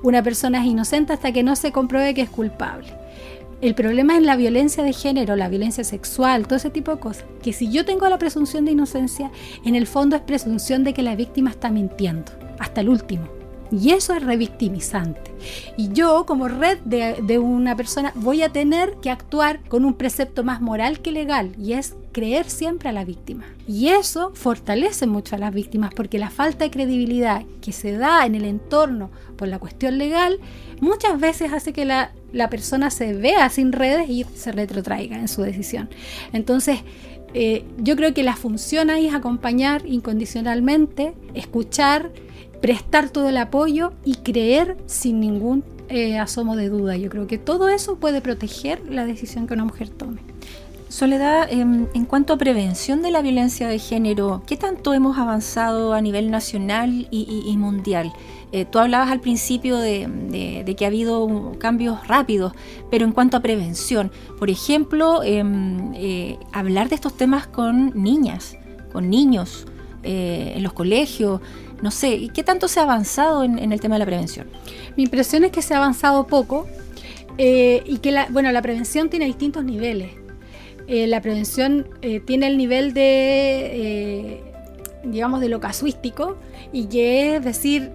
Una 0.03 0.21
persona 0.23 0.59
es 0.59 0.65
inocente 0.65 1.13
hasta 1.13 1.31
que 1.31 1.43
no 1.43 1.55
se 1.55 1.71
compruebe 1.71 2.13
que 2.13 2.21
es 2.21 2.29
culpable. 2.29 2.87
El 3.61 3.73
problema 3.73 4.15
es 4.17 4.23
la 4.23 4.35
violencia 4.35 4.83
de 4.83 4.93
género, 4.93 5.35
la 5.35 5.49
violencia 5.49 5.83
sexual, 5.83 6.45
todo 6.45 6.57
ese 6.57 6.69
tipo 6.69 6.91
de 6.91 6.99
cosas. 6.99 7.25
Que 7.41 7.53
si 7.53 7.71
yo 7.71 7.85
tengo 7.85 8.07
la 8.07 8.19
presunción 8.19 8.65
de 8.65 8.73
inocencia, 8.73 9.31
en 9.65 9.75
el 9.75 9.87
fondo 9.87 10.15
es 10.15 10.21
presunción 10.21 10.83
de 10.83 10.93
que 10.93 11.01
la 11.01 11.15
víctima 11.15 11.49
está 11.49 11.71
mintiendo, 11.71 12.31
hasta 12.59 12.81
el 12.81 12.89
último. 12.89 13.36
Y 13.71 13.91
eso 13.91 14.13
es 14.13 14.23
revictimizante. 14.23 15.31
Y 15.75 15.91
yo, 15.93 16.25
como 16.25 16.47
red 16.47 16.79
de, 16.79 17.15
de, 17.21 17.39
una 17.39 17.75
persona, 17.75 18.11
voy 18.15 18.41
a 18.41 18.49
tener 18.49 18.95
que 19.01 19.09
actuar 19.09 19.61
con 19.67 19.85
un 19.85 19.93
precepto 19.93 20.43
más 20.43 20.61
moral 20.61 21.01
que 21.01 21.11
legal, 21.11 21.51
y 21.57 21.73
es 21.73 21.95
creer 22.11 22.49
siempre 22.49 22.89
a 22.89 22.93
la 22.93 23.05
víctima. 23.05 23.45
Y 23.67 23.89
eso 23.89 24.31
fortalece 24.33 25.05
mucho 25.05 25.35
a 25.35 25.39
las 25.39 25.53
víctimas, 25.53 25.93
porque 25.93 26.17
la 26.17 26.29
falta 26.29 26.65
de 26.65 26.71
credibilidad 26.71 27.43
que 27.61 27.71
se 27.71 27.91
da 27.97 28.25
en 28.25 28.35
el 28.35 28.45
entorno 28.45 29.11
por 29.35 29.47
la 29.47 29.59
cuestión 29.59 29.97
legal, 29.97 30.39
muchas 30.81 31.19
veces 31.19 31.53
hace 31.53 31.73
que 31.73 31.85
la, 31.85 32.11
la 32.33 32.49
persona 32.49 32.89
se 32.89 33.13
vea 33.13 33.49
sin 33.49 33.71
redes 33.71 34.09
y 34.09 34.25
se 34.35 34.51
retrotraiga 34.51 35.17
en 35.19 35.27
su 35.27 35.41
decisión. 35.41 35.89
Entonces, 36.33 36.79
eh, 37.33 37.65
yo 37.77 37.95
creo 37.95 38.13
que 38.13 38.23
la 38.23 38.35
función 38.35 38.89
ahí 38.89 39.07
es 39.07 39.13
acompañar 39.13 39.85
incondicionalmente, 39.85 41.13
escuchar, 41.33 42.11
prestar 42.61 43.09
todo 43.09 43.29
el 43.29 43.37
apoyo 43.37 43.93
y 44.03 44.15
creer 44.15 44.77
sin 44.85 45.19
ningún 45.19 45.63
eh, 45.89 46.17
asomo 46.17 46.55
de 46.55 46.69
duda. 46.69 46.97
Yo 46.97 47.09
creo 47.09 47.27
que 47.27 47.37
todo 47.37 47.69
eso 47.69 47.95
puede 47.95 48.21
proteger 48.21 48.81
la 48.89 49.05
decisión 49.05 49.47
que 49.47 49.53
una 49.53 49.63
mujer 49.65 49.89
tome. 49.89 50.19
Soledad, 50.89 51.47
em, 51.49 51.87
en, 51.93 52.05
cuanto 52.05 52.33
a 52.33 52.37
prevención 52.37 53.01
de 53.01 53.11
la 53.11 53.21
violencia 53.21 53.67
de 53.67 53.77
género, 53.77 54.41
¿qué 54.45 54.57
tanto 54.57 54.93
hemos 54.93 55.17
avanzado 55.17 55.93
a 55.93 56.01
nivel 56.01 56.31
nacional 56.31 57.07
y, 57.11 57.55
mundial? 57.57 58.13
Eh, 58.53 58.65
tú 58.65 58.79
hablabas 58.79 59.11
al 59.11 59.19
principio 59.19 59.77
de, 59.77 60.75
que 60.77 60.85
ha 60.85 60.87
habido 60.87 61.55
cambios 61.59 62.07
rápidos, 62.07 62.53
pero 62.89 63.05
en 63.05 63.11
cuanto 63.11 63.35
a 63.35 63.41
prevención, 63.41 64.11
por 64.39 64.49
ejemplo, 64.49 65.23
em, 65.23 65.93
eh, 65.93 66.37
hablar 66.53 66.87
de 66.87 66.95
estos 66.95 67.15
temas 67.15 67.47
con 67.47 67.91
niñas, 68.01 68.57
con 68.91 69.09
niños, 69.09 69.65
en 70.03 70.63
los 70.63 70.71
colegios, 70.71 71.41
no 71.81 71.91
sé, 71.91 72.29
¿qué 72.33 72.43
tanto 72.43 72.67
se 72.67 72.79
ha 72.79 72.83
avanzado 72.83 73.43
en, 73.43 73.71
el 73.71 73.79
tema 73.79 73.95
de 73.95 73.99
la 73.99 74.05
prevención? 74.05 74.47
Mi 74.95 75.03
impresión 75.03 75.43
es 75.43 75.51
que 75.51 75.61
se 75.61 75.73
ha 75.73 75.77
avanzado 75.77 76.25
poco 76.27 76.67
eh, 77.37 77.83
y 77.85 77.99
que 77.99 78.11
la, 78.11 78.27
bueno, 78.29 78.51
la 78.51 78.61
prevención 78.61 79.09
tiene 79.09 79.25
distintos 79.25 79.63
niveles. 79.63 80.11
Eh, 80.87 81.05
la 81.07 81.21
prevención 81.21 81.87
eh, 82.01 82.19
tiene 82.19 82.47
el 82.47 82.57
nivel 82.57 82.93
de, 82.93 84.41
digamos, 85.03 85.41
de 85.41 85.49
lo 85.49 85.59
casuístico 85.59 86.37
y 86.71 86.85
que 86.85 87.35
es 87.35 87.45
decir, 87.45 87.91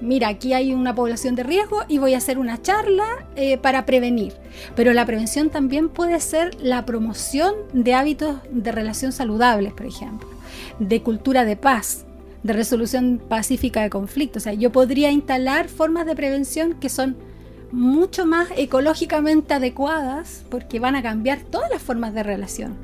mira, 0.00 0.28
aquí 0.28 0.52
hay 0.52 0.72
una 0.72 0.94
población 0.94 1.34
de 1.34 1.42
riesgo 1.42 1.82
y 1.88 1.98
voy 1.98 2.14
a 2.14 2.18
hacer 2.18 2.38
una 2.38 2.62
charla 2.62 3.26
para 3.62 3.84
prevenir. 3.84 4.34
Pero 4.76 4.92
la 4.92 5.04
prevención 5.06 5.50
también 5.50 5.88
puede 5.88 6.20
ser 6.20 6.54
la 6.60 6.84
promoción 6.86 7.54
de 7.72 7.94
hábitos 7.94 8.36
de 8.50 8.72
relación 8.72 9.12
saludables, 9.12 9.72
por 9.72 9.86
ejemplo, 9.86 10.28
de 10.78 11.02
cultura 11.02 11.44
de 11.44 11.56
paz, 11.56 12.06
de 12.42 12.52
resolución 12.52 13.20
pacífica 13.28 13.82
de 13.82 13.90
conflictos. 13.90 14.42
O 14.42 14.44
sea, 14.44 14.54
yo 14.54 14.70
podría 14.70 15.10
instalar 15.10 15.68
formas 15.68 16.06
de 16.06 16.14
prevención 16.14 16.74
que 16.74 16.88
son 16.88 17.16
mucho 17.72 18.24
más 18.26 18.48
ecológicamente 18.56 19.54
adecuadas 19.54 20.44
porque 20.50 20.80
van 20.80 20.96
a 20.96 21.02
cambiar 21.02 21.40
todas 21.42 21.70
las 21.70 21.82
formas 21.82 22.14
de 22.14 22.22
relación. 22.22 22.76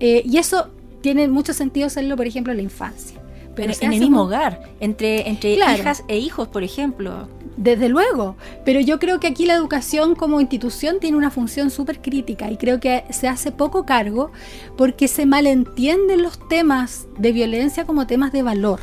Eh, 0.00 0.22
y 0.24 0.38
eso 0.38 0.70
tiene 1.00 1.28
mucho 1.28 1.52
sentido 1.52 1.86
hacerlo, 1.86 2.16
por 2.16 2.26
ejemplo, 2.26 2.52
en 2.52 2.58
la 2.58 2.62
infancia. 2.62 3.20
Pero 3.54 3.72
en 3.72 3.92
el 3.92 4.00
mismo 4.00 4.22
hogar, 4.22 4.60
entre, 4.80 5.28
entre 5.28 5.54
hijas 5.54 6.02
e 6.08 6.18
hijos, 6.18 6.48
por 6.48 6.64
ejemplo. 6.64 7.28
Desde 7.56 7.88
luego, 7.88 8.36
pero 8.64 8.80
yo 8.80 8.98
creo 8.98 9.20
que 9.20 9.28
aquí 9.28 9.46
la 9.46 9.54
educación 9.54 10.16
como 10.16 10.40
institución 10.40 10.98
tiene 11.00 11.16
una 11.16 11.30
función 11.30 11.70
súper 11.70 12.00
crítica 12.00 12.50
y 12.50 12.56
creo 12.56 12.80
que 12.80 13.04
se 13.10 13.28
hace 13.28 13.52
poco 13.52 13.86
cargo 13.86 14.32
porque 14.76 15.06
se 15.06 15.24
malentienden 15.24 16.22
los 16.22 16.38
temas 16.48 17.06
de 17.16 17.30
violencia 17.30 17.84
como 17.84 18.06
temas 18.06 18.32
de 18.32 18.42
valor. 18.42 18.80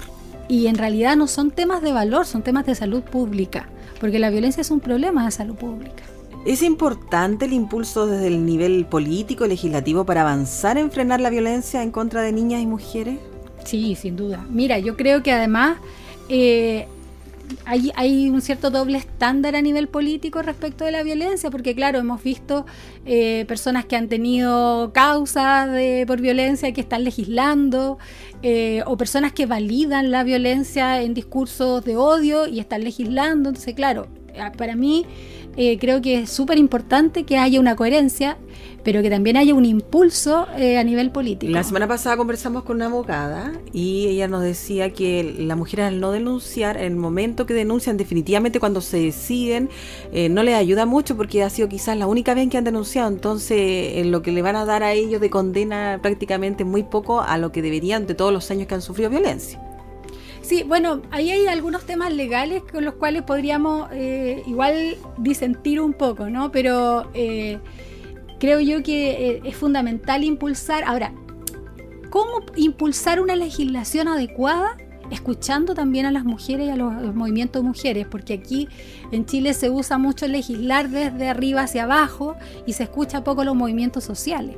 Y 0.48 0.68
en 0.68 0.76
realidad 0.76 1.18
no 1.18 1.28
son 1.28 1.52
temas 1.52 1.82
de 1.82 1.92
valor, 1.92 2.26
son 2.26 2.44
temas 2.44 2.66
de 2.66 2.76
salud 2.76 3.04
pública, 3.04 3.68
porque 4.00 4.20
la 4.20 4.30
violencia 4.30 4.62
es 4.62 4.72
un 4.72 4.80
problema 4.80 5.26
de 5.26 5.32
salud 5.32 5.56
pública. 5.56 6.04
¿Es 6.46 6.64
importante 6.64 7.46
el 7.46 7.54
impulso 7.54 8.08
desde 8.08 8.28
el 8.28 8.46
nivel 8.46 8.86
político, 8.86 9.46
legislativo, 9.46 10.06
para 10.06 10.22
avanzar 10.22 10.78
en 10.78 10.92
frenar 10.92 11.22
la 11.22 11.30
violencia 11.30 11.84
en 11.84 11.92
contra 11.92 12.22
de 12.22 12.32
niñas 12.32 12.62
y 12.62 12.68
mujeres? 12.68 13.20
Sí, 13.64 13.96
sin 13.96 14.16
duda. 14.16 14.44
Mira, 14.50 14.80
yo 14.80 14.98
creo 14.98 15.22
que 15.22 15.32
además 15.32 15.78
eh, 16.30 16.88
hay, 17.66 18.30
un 18.30 18.42
cierto 18.42 18.70
doble 18.70 18.98
estándar 18.98 19.56
a 19.56 19.62
nivel 19.62 19.88
político 19.88 20.42
respecto 20.42 20.86
de 20.86 20.92
la 20.92 21.04
violencia, 21.04 21.50
porque 21.50 21.76
claro, 21.76 22.00
hemos 22.00 22.24
visto 22.24 22.66
eh, 23.06 23.46
personas 23.48 23.86
que 23.86 23.96
han 23.96 24.08
tenido 24.08 24.92
causas 24.94 25.70
por 26.08 26.22
violencia 26.22 26.72
que 26.74 26.82
están 26.82 27.04
legislando, 27.04 27.98
eh, 28.44 28.82
o 28.86 28.98
personas 28.98 29.34
que 29.34 29.46
validan 29.46 30.12
la 30.12 30.24
violencia 30.24 31.02
en 31.02 31.14
discursos 31.14 31.86
de 31.86 31.96
odio 31.98 32.48
y 32.48 32.60
están 32.60 32.84
legislando. 32.84 33.50
Entonces, 33.50 33.76
claro, 33.76 34.08
para 34.58 34.76
mí 34.76 35.06
eh, 35.58 35.78
creo 35.80 36.02
que 36.02 36.22
es 36.22 36.30
súper 36.30 36.58
importante 36.58 37.24
que 37.24 37.38
haya 37.38 37.60
una 37.60 37.76
coherencia, 37.76 38.38
pero 38.84 39.02
que 39.02 39.10
también 39.10 39.38
haya 39.38 39.54
un 39.54 39.66
impulso 39.66 40.48
eh, 40.58 40.78
a 40.78 40.84
nivel 40.84 41.12
político. 41.12 41.52
La 41.52 41.64
semana 41.64 41.88
pasada 41.88 42.18
conversamos 42.18 42.64
con 42.64 42.78
una 42.78 42.86
abogada 42.86 43.52
y 43.74 44.08
ella 44.08 44.28
nos 44.28 44.44
decía 44.44 44.92
que 44.92 45.36
las 45.40 45.58
mujeres 45.58 45.88
al 45.88 46.00
no 46.00 46.12
denunciar, 46.12 46.78
en 46.78 46.84
el 46.94 46.96
momento 46.96 47.46
que 47.46 47.54
denuncian, 47.54 47.98
definitivamente 47.98 48.60
cuando 48.60 48.82
se 48.82 48.98
deciden, 48.98 49.70
eh, 50.14 50.30
no 50.30 50.42
les 50.42 50.56
ayuda 50.56 50.86
mucho 50.86 51.18
porque 51.18 51.44
ha 51.44 51.50
sido 51.50 51.68
quizás 51.68 51.98
la 51.98 52.08
única 52.08 52.34
vez 52.34 52.50
que 52.50 52.58
han 52.58 52.64
denunciado, 52.64 53.10
entonces 53.10 54.06
lo 54.06 54.22
que 54.22 54.32
le 54.32 54.42
van 54.42 54.56
a 54.56 54.66
dar 54.66 54.84
a 54.84 54.94
ellos 54.94 55.20
de 55.20 55.30
condena 55.30 56.00
prácticamente 56.02 56.64
muy 56.64 56.84
poco 56.84 57.22
a 57.22 57.38
lo 57.38 57.52
que 57.52 57.62
deberían 57.62 58.08
de 58.08 58.16
todos 58.16 58.32
los 58.32 58.50
años 58.52 58.68
que 58.68 58.76
han 58.76 58.82
sufrido 58.82 59.10
violencia. 59.10 59.60
Sí, 60.42 60.64
bueno, 60.64 61.02
ahí 61.12 61.30
hay 61.30 61.48
algunos 61.48 61.86
temas 61.86 62.12
legales 62.14 62.64
con 62.72 62.84
los 62.84 62.96
cuales 62.96 63.22
podríamos 63.24 63.90
eh, 63.94 64.42
igual 64.48 64.98
disentir 65.18 65.80
un 65.80 65.94
poco, 65.94 66.30
¿no? 66.30 66.52
Pero 66.52 67.10
eh, 67.14 67.60
creo 68.40 68.60
yo 68.60 68.82
que 68.82 69.12
eh, 69.12 69.42
es 69.46 69.56
fundamental 69.56 70.24
impulsar. 70.24 70.84
Ahora, 70.86 71.14
¿cómo 72.10 72.40
impulsar 72.56 73.22
una 73.22 73.36
legislación 73.36 74.08
adecuada? 74.08 74.78
escuchando 75.12 75.76
también 75.76 76.06
a 76.06 76.12
las 76.12 76.24
mujeres 76.24 76.68
y 76.68 76.70
a 76.72 76.78
los, 76.78 77.14
movimientos 77.14 77.62
de 77.62 77.68
mujeres, 77.68 78.08
porque 78.10 78.34
aquí 78.34 78.68
en 79.12 79.26
Chile 79.26 79.54
se 79.54 79.70
usa 79.70 79.98
mucho 79.98 80.28
legislar 80.28 80.90
desde 80.90 81.28
arriba 81.28 81.64
hacia 81.64 81.84
abajo 81.84 82.36
y 82.66 82.74
se 82.74 82.84
escucha 82.84 83.24
poco 83.24 83.44
los 83.44 83.56
movimientos 83.56 84.06
sociales. 84.06 84.56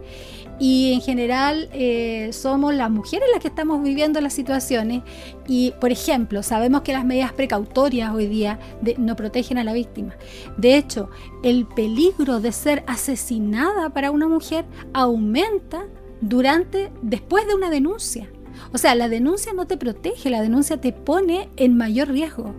Y 0.60 0.93
en 0.93 1.01
general 1.01 1.69
eh, 1.74 2.29
somos 2.31 2.74
las 2.74 2.89
mujeres 2.89 3.27
las 3.31 3.41
que 3.41 3.48
estamos 3.48 3.83
viviendo 3.83 4.22
las 4.22 4.33
situaciones 4.33 5.01
y, 5.48 5.74
por 5.81 5.91
ejemplo, 5.91 6.43
sabemos 6.43 6.81
que 6.81 6.93
las 6.93 7.05
medidas 7.05 7.33
precautorias 7.33 8.13
hoy 8.13 8.27
día 8.27 8.60
no 8.98 9.15
protegen 9.15 9.57
a 9.57 9.63
la 9.63 9.74
víctima. 9.74 10.15
De 10.57 10.77
hecho, 10.77 11.10
el 11.43 11.65
peligro 11.65 12.39
de 12.39 12.51
ser 12.51 12.83
asesinada 12.88 13.89
para 13.89 14.12
una 14.12 14.27
mujer 14.27 14.65
aumenta 14.93 15.88
durante, 16.22 16.91
después 17.01 17.48
de 17.48 17.55
una 17.55 17.69
denuncia. 17.69 18.29
O 18.74 18.77
sea, 18.77 18.95
la 18.95 19.10
denuncia 19.10 19.53
no 19.53 19.65
te 19.65 19.77
protege, 19.77 20.29
la 20.29 20.41
denuncia 20.41 20.79
te 20.79 20.91
pone 20.91 21.50
en 21.57 21.77
mayor 21.77 22.10
riesgo. 22.10 22.53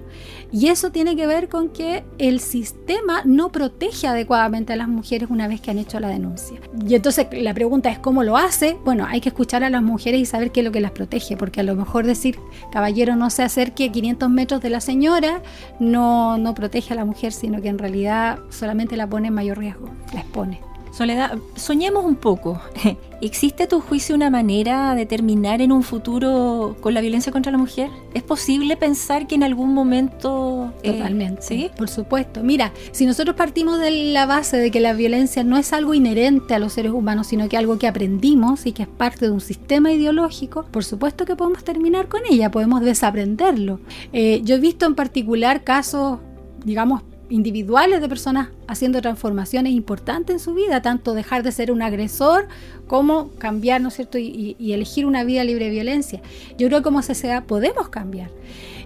Y 0.53 0.69
eso 0.69 0.91
tiene 0.91 1.17
que 1.17 1.27
ver 1.27 1.49
con 1.49 1.69
que 1.71 2.05
el 2.19 2.39
sistema 2.39 3.23
no 3.25 3.51
protege 3.51 4.07
adecuadamente 4.07 4.73
a 4.73 4.77
las 4.77 4.87
mujeres 4.87 5.29
una 5.31 5.49
vez 5.49 5.61
que 5.61 5.73
han 5.73 5.79
hecho 5.79 5.99
la 5.99 6.09
denuncia. 6.09 6.61
Y 6.87 6.95
entonces 6.95 7.27
la 7.33 7.53
pregunta 7.55 7.91
es 7.91 7.99
cómo 7.99 8.23
lo 8.23 8.37
hace. 8.37 8.77
Bueno, 8.85 9.05
hay 9.09 9.21
que 9.21 9.31
escuchar 9.31 9.65
a 9.65 9.71
las 9.71 9.83
mujeres 9.83 10.21
y 10.21 10.27
saber 10.27 10.53
qué 10.53 10.61
es 10.61 10.67
lo 10.67 10.71
que 10.71 10.81
las 10.81 10.93
protege, 10.93 11.37
porque 11.37 11.61
a 11.61 11.65
lo 11.65 11.75
mejor 11.75 12.07
decir, 12.07 12.39
caballero, 12.71 13.17
no 13.17 13.31
se 13.31 13.43
acerque 13.43 13.91
500 13.91 14.31
metros 14.31 14.61
de 14.61 14.71
la 14.71 14.81
señora, 14.81 15.43
no, 15.81 16.39
no 16.39 16.55
protege 16.55 16.93
a 16.93 16.97
la 16.97 17.05
mujer, 17.05 17.33
sino 17.33 17.61
que 17.61 17.69
en 17.69 17.79
realidad 17.79 18.39
solamente 18.51 18.97
la 18.97 19.09
pone 19.09 19.29
en 19.29 19.35
mayor 19.35 19.59
riesgo, 19.59 19.89
la 20.13 20.21
expone. 20.21 20.74
Soledad, 20.95 21.39
soñemos 21.57 22.05
un 22.05 22.15
poco. 22.15 22.61
¿Existe 23.21 23.65
a 23.65 23.69
tu 23.69 23.81
juicio 23.81 24.15
una 24.15 24.31
manera 24.31 24.95
de 24.95 25.07
terminar 25.07 25.61
en 25.61 25.73
un 25.73 25.83
futuro 25.83 26.77
con 26.81 26.95
la 26.95 27.01
violencia 27.01 27.33
contra 27.33 27.51
la 27.51 27.59
mujer? 27.59 27.91
¿Es 28.13 28.23
posible 28.23 28.77
pensar 28.77 29.27
que 29.27 29.35
en 29.35 29.43
algún 29.43 29.75
momento... 29.75 30.73
Eh, 30.85 30.93
Totalmente, 30.93 31.43
¿sí? 31.43 31.71
Por 31.77 31.89
supuesto. 31.89 32.45
Mira, 32.45 32.73
si 32.93 33.07
nosotros 33.07 33.35
partimos 33.35 33.81
de 33.81 34.13
la 34.13 34.27
base 34.27 34.57
de 34.57 34.71
que 34.71 34.79
la 34.79 34.93
violencia 34.93 35.43
no 35.43 35.57
es 35.57 35.73
algo 35.73 35.95
inherente 35.95 36.55
a 36.55 36.61
los 36.61 36.75
seres 36.75 36.93
humanos, 36.93 37.27
sino 37.27 37.49
que 37.49 37.57
algo 37.57 37.77
que 37.77 37.89
aprendimos 37.89 38.65
y 38.65 38.71
que 38.71 38.83
es 38.83 38.89
parte 38.89 39.27
de 39.27 39.33
un 39.33 39.41
sistema 39.41 39.91
ideológico, 39.91 40.65
por 40.71 40.85
supuesto 40.85 41.25
que 41.25 41.35
podemos 41.35 41.65
terminar 41.65 42.07
con 42.07 42.21
ella, 42.31 42.53
podemos 42.53 42.83
desaprenderlo. 42.83 43.81
Eh, 44.13 44.43
yo 44.45 44.55
he 44.55 44.61
visto 44.61 44.87
en 44.87 44.95
particular 44.95 45.65
casos, 45.65 46.21
digamos, 46.65 47.03
individuales 47.35 48.01
de 48.01 48.09
personas 48.09 48.51
haciendo 48.69 49.03
transformaciones 49.03 49.73
importantes 49.73 50.35
en 50.35 50.39
su 50.39 50.55
vida, 50.55 50.83
tanto 50.83 51.15
dejar 51.15 51.43
de 51.43 51.51
ser 51.51 51.73
un 51.73 51.83
agresor 51.83 52.47
como 52.87 53.31
cambiar, 53.39 53.81
¿no 53.81 53.89
es 53.89 53.95
cierto?, 53.95 54.19
y, 54.19 54.57
elegir 54.73 55.05
una 55.05 55.25
vida 55.25 55.43
libre 55.43 55.65
de 55.65 55.73
violencia. 55.73 56.21
Yo 56.59 56.69
creo 56.69 56.79
que 56.79 56.85
como 56.85 57.03
sociedad 57.03 57.43
podemos 57.45 57.89
cambiar. 57.89 58.31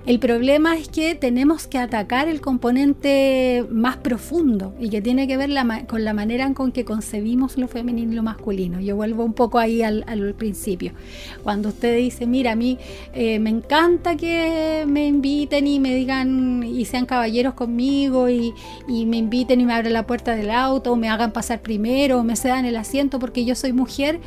El 0.09 0.21
problema 0.21 0.75
es 0.75 0.89
que 0.89 1.15
tenemos 1.15 1.67
que 1.67 1.77
atacar 1.77 2.29
el 2.29 2.41
componente 2.41 3.67
más 3.71 3.99
profundo 3.99 4.75
y 4.81 4.89
que 4.89 5.03
tiene 5.03 5.29
que 5.29 5.37
ver 5.37 5.51
con 5.87 6.03
la 6.03 6.15
manera 6.15 6.47
en 6.47 6.55
con 6.55 6.73
que 6.73 6.87
concebimos 6.87 7.59
lo 7.59 7.69
femenino 7.69 8.13
y 8.13 8.15
lo 8.15 8.23
masculino. 8.23 8.81
Yo 8.81 8.97
vuelvo 8.97 9.23
un 9.23 9.35
poco 9.35 9.59
ahí 9.59 9.83
al, 9.83 10.35
principio. 10.39 10.93
Cuando 11.43 11.69
usted 11.69 11.95
dice, 11.99 12.27
mira, 12.27 12.53
a 12.53 12.57
mí 12.57 12.79
eh, 13.13 13.39
me 13.39 13.51
encanta 13.51 14.17
que 14.17 14.87
me 14.89 15.09
inviten 15.09 15.67
y 15.67 15.79
me 15.79 15.95
digan 15.95 16.63
y 16.63 16.87
sean 16.87 17.05
caballeros 17.05 17.53
conmigo 17.53 18.31
y, 18.31 18.55
y 18.89 19.05
me 19.05 19.19
inviten 19.19 19.61
y 19.61 19.67
me 19.67 19.75
abran 19.75 19.93
la 19.93 20.07
puerta 20.07 20.35
del 20.35 20.51
auto 20.51 20.93
o 20.93 20.97
me 20.97 21.11
hagan 21.11 21.33
pasar 21.33 21.61
primero 21.61 22.21
o 22.21 22.25
me 22.25 22.35
cedan 22.35 22.65
el 22.65 22.77
asiento 22.77 23.19
porque 23.19 23.45
yo 23.45 23.55
soy 23.55 23.75
mujer 23.75 24.21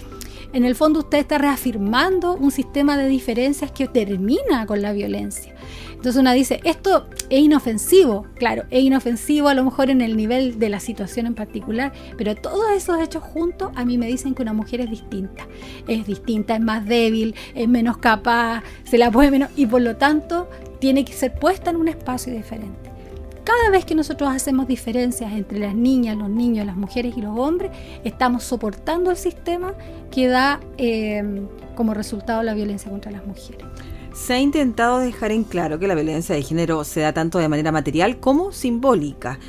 en 0.54 0.66
el 0.66 0.76
fondo 0.76 1.00
usted 1.00 1.20
está 1.20 1.38
reafirmando 1.38 2.34
un 2.34 2.52
sistema 2.52 2.98
de 2.98 3.08
diferencias 3.08 3.72
que 3.72 3.88
termina 3.88 4.66
con 4.66 4.82
la 4.82 4.92
violencia. 4.92 5.54
Entonces 6.02 6.20
una 6.20 6.34
dice, 6.34 6.60
esto 6.64 7.06
es 7.30 7.42
inofensivo, 7.42 8.26
claro, 8.34 8.64
es 8.72 8.84
inofensivo 8.84 9.50
a 9.50 9.54
lo 9.54 9.64
mejor 9.64 9.92
en 9.92 10.02
el 10.02 10.18
nivel 10.18 10.58
de 10.58 10.68
la 10.68 10.80
situación 10.80 11.28
en 11.28 11.36
particular, 11.36 11.94
pero 12.18 12.34
todos 12.34 12.72
esos 12.76 13.00
hechos 13.00 13.22
juntos 13.22 13.70
a 13.76 13.86
mí 13.86 14.00
me 14.00 14.08
dicen 14.08 14.34
que 14.34 14.42
una 14.42 14.52
mujer 14.52 14.82
es 14.82 14.90
distinta, 14.90 15.46
es 15.88 16.08
distinta, 16.08 16.56
es 16.56 16.60
más 16.60 16.88
débil, 16.88 17.36
es 17.54 17.68
menos 17.68 18.00
capaz, 18.00 18.64
se 18.84 18.98
la 18.98 19.12
puede 19.12 19.30
menos 19.30 19.52
y 19.56 19.68
por 19.68 19.84
lo 19.84 19.96
tanto 19.96 20.50
tiene 20.80 21.06
que 21.06 21.14
ser 21.14 21.36
puesta 21.36 21.70
en 21.70 21.76
un 21.76 21.88
espacio 21.88 22.34
diferente. 22.34 22.90
Cada 23.44 23.70
vez 23.70 23.86
que 23.86 23.94
nosotros 23.94 24.32
hacemos 24.32 24.68
diferencias 24.68 25.32
entre 25.34 25.60
las 25.60 25.76
niñas, 25.76 26.18
los 26.18 26.32
niños, 26.32 26.66
las 26.66 26.78
mujeres 26.78 27.16
y 27.16 27.22
los 27.22 27.38
hombres, 27.38 27.70
estamos 28.04 28.44
soportando 28.44 29.12
el 29.12 29.18
sistema 29.18 29.76
que 30.10 30.26
da 30.26 30.62
eh, 30.80 31.44
como 31.76 31.94
resultado 31.94 32.42
la 32.42 32.56
violencia 32.56 32.90
contra 32.90 33.12
las 33.12 33.24
mujeres. 33.24 33.68
Se 34.14 34.34
ha 34.34 34.40
intentado 34.40 35.00
dejar 35.00 35.32
en 35.32 35.46
claro 35.46 35.80
que 35.80 35.88
la 35.88 35.96
violencia 35.96 36.36
de 36.36 36.44
género 36.44 36.84
se 36.84 37.00
da 37.00 37.14
tanto 37.14 37.40
de 37.40 37.48
manera 37.48 37.72
material 37.72 38.20
como 38.20 38.52
simbólica. 38.52 39.40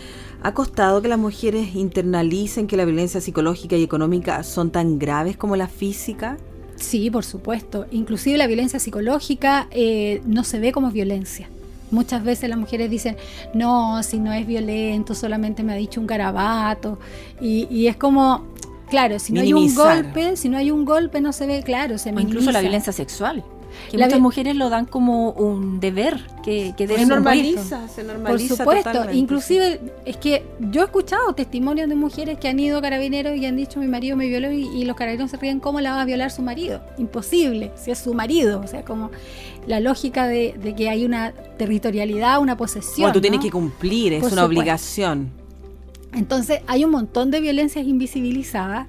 ¿Ha 0.45 0.55
costado 0.55 1.03
que 1.03 1.09
las 1.09 1.19
mujeres 1.19 1.75
internalicen 1.75 2.69
que 2.69 2.77
la 2.77 2.85
violencia 2.85 3.21
psicológica 3.21 3.77
y 3.77 3.83
económica 3.83 4.43
son 4.45 4.71
tan 4.71 4.99
graves 4.99 5.37
como 5.37 5.57
la 5.57 5.67
física? 5.67 6.37
Sí, 6.77 7.11
por 7.11 7.25
supuesto. 7.25 7.87
Inclusive 7.91 8.39
la 8.39 8.47
violencia 8.47 8.79
psicológica 8.79 9.67
eh, 9.73 10.23
no 10.27 10.45
se 10.45 10.61
ve 10.61 10.71
como 10.71 10.91
violencia. 10.91 11.49
Muchas 11.91 12.25
veces 12.25 12.49
las 12.49 12.59
mujeres 12.59 12.89
dicen, 12.89 13.17
no, 13.55 14.03
si 14.03 14.19
no 14.19 14.33
es 14.33 14.47
violento, 14.47 15.15
solamente 15.15 15.63
me 15.63 15.73
ha 15.73 15.77
dicho 15.77 16.01
un 16.01 16.07
garabato. 16.07 16.99
Y, 17.41 17.87
es 17.87 17.97
como, 17.97 18.47
claro, 18.89 19.19
si 19.19 19.33
no 19.33 19.41
hay 19.41 19.53
un 19.53 19.75
golpe, 19.75 20.37
si 20.37 20.49
no 20.49 20.57
hay 20.57 20.71
un 20.71 20.85
golpe 20.85 21.21
no 21.21 21.33
se 21.33 21.47
ve, 21.47 21.63
claro, 21.63 21.99
se 21.99 22.11
O 22.11 22.21
incluso 22.21 22.51
la 22.51 22.61
violencia 22.61 22.93
sexual. 22.93 23.45
Que 23.91 23.99
muchas 23.99 24.21
mujeres 24.21 24.57
lo 24.57 24.71
dan 24.71 24.87
como 24.87 25.31
un 25.31 25.81
deber 25.81 26.21
que, 26.43 26.75
que 26.77 26.87
deben 26.87 27.07
se 27.07 27.15
normaliza, 27.15 27.89
se 27.89 28.03
normaliza. 28.05 28.65
Por 28.65 28.81
supuesto, 28.81 29.13
inclusive 29.13 29.81
es 30.05 30.17
que 30.17 30.45
yo 30.59 30.83
he 30.83 30.85
escuchado 30.85 31.35
testimonios 31.35 31.89
de 31.89 31.95
mujeres 31.95 32.39
que 32.39 32.49
han 32.49 32.59
ido 32.59 32.79
a 32.79 32.83
carabineros 32.83 33.37
y 33.37 33.47
han 33.47 33.57
dicho 33.57 33.81
mi 33.81 33.89
marido 33.89 34.17
me 34.17 34.29
violó 34.29 34.51
y, 34.53 34.85
los 34.85 34.97
carabineros 34.97 35.31
se 35.31 35.37
ríen 35.37 35.61
cómo 35.61 35.81
la 35.81 35.93
va 35.93 36.03
a 36.03 36.05
violar 36.05 36.31
su 36.31 36.43
marido. 36.43 36.81
Imposible, 36.99 37.71
si 37.77 37.91
es 37.91 37.99
su 37.99 38.15
marido, 38.15 38.61
o 38.61 38.67
sea, 38.67 38.85
como 38.85 39.11
la 39.67 39.81
lógica 39.81 40.27
de, 40.27 40.75
que 40.77 40.89
hay 40.89 41.05
una 41.05 41.33
territorialidad, 41.33 42.41
una 42.41 42.57
posesión. 42.57 43.11
O 43.11 43.13
tú 43.13 43.21
tienes 43.21 43.41
que 43.41 43.51
cumplir, 43.51 44.13
es 44.13 44.33
una 44.33 44.45
obligación. 44.45 45.31
Entonces 46.15 46.61
hay 46.67 46.85
un 46.85 46.91
montón 46.91 47.31
de 47.31 47.41
violencias 47.41 47.87
invisibilizadas 47.87 48.87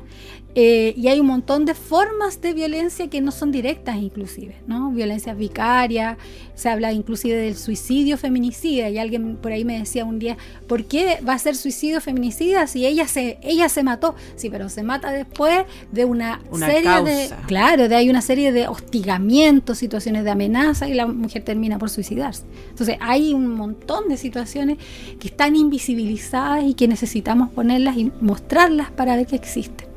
eh, 0.56 0.93
y 0.95 1.08
hay 1.08 1.19
un 1.19 1.26
montón 1.26 1.65
de 1.65 1.73
formas 1.73 2.39
de 2.39 2.54
violencia 2.54 3.10
que 3.10 3.21
no 3.21 3.32
son 3.32 3.52
directas 3.52 3.95
inclusive, 3.97 4.56
¿no? 4.67 4.91
Violencias 4.91 5.36
vicarias, 5.36 6.17
se 6.54 6.69
habla 6.69 6.93
inclusive 6.93 7.36
del 7.36 7.56
suicidio 7.58 8.17
feminicida 8.17 8.88
y 8.89 8.99
alguien 8.99 9.38
por 9.38 9.52
ahí 9.52 9.65
me 9.65 9.80
decía 9.80 10.06
un 10.06 10.19
día, 10.19 10.38
¿por 10.67 10.86
qué 10.86 11.19
va 11.28 11.34
a 11.34 11.39
ser 11.39 11.56
suicidio 11.56 12.02
feminicida 12.02 12.67
si 12.67 12.86
ella 12.86 13.08
se, 13.08 13.39
ella 13.41 13.67
se 13.67 13.82
mató? 13.82 14.13
Sí, 14.36 14.52
pero 14.52 14.69
se 14.69 14.84
mata 14.84 15.12
después 15.12 15.65
de 15.91 16.06
una, 16.06 16.39
serie 16.56 17.02
de... 17.02 17.32
Claro, 17.47 17.89
de 17.89 17.95
hay 17.95 18.12
una 18.12 18.21
serie 18.21 18.52
de 18.52 18.67
hostigamientos, 18.67 19.80
situaciones 19.80 20.23
de 20.23 20.30
amenaza 20.30 20.88
y 20.88 20.93
la 20.93 21.08
mujer 21.08 21.43
termina 21.43 21.80
por 21.80 21.89
suicidarse. 21.89 22.43
Entonces 22.69 22.97
hay 22.99 23.34
un 23.34 23.47
montón 23.56 24.08
de 24.08 24.17
situaciones 24.17 24.78
que 25.19 25.30
están 25.30 25.56
invisibilizadas 25.56 26.63
y 26.63 26.76
que 26.76 26.88
necesitamos 26.88 27.49
ponerlas 27.49 27.97
y 27.97 28.12
mostrarlas 28.21 28.91
para 28.91 29.15
ver 29.15 29.26
que 29.26 29.36
existen. 29.36 29.92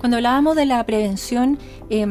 Cuando 0.00 0.16
hablábamos 0.16 0.56
de 0.56 0.64
la 0.64 0.82
prevención, 0.86 1.58
eh, 1.90 2.06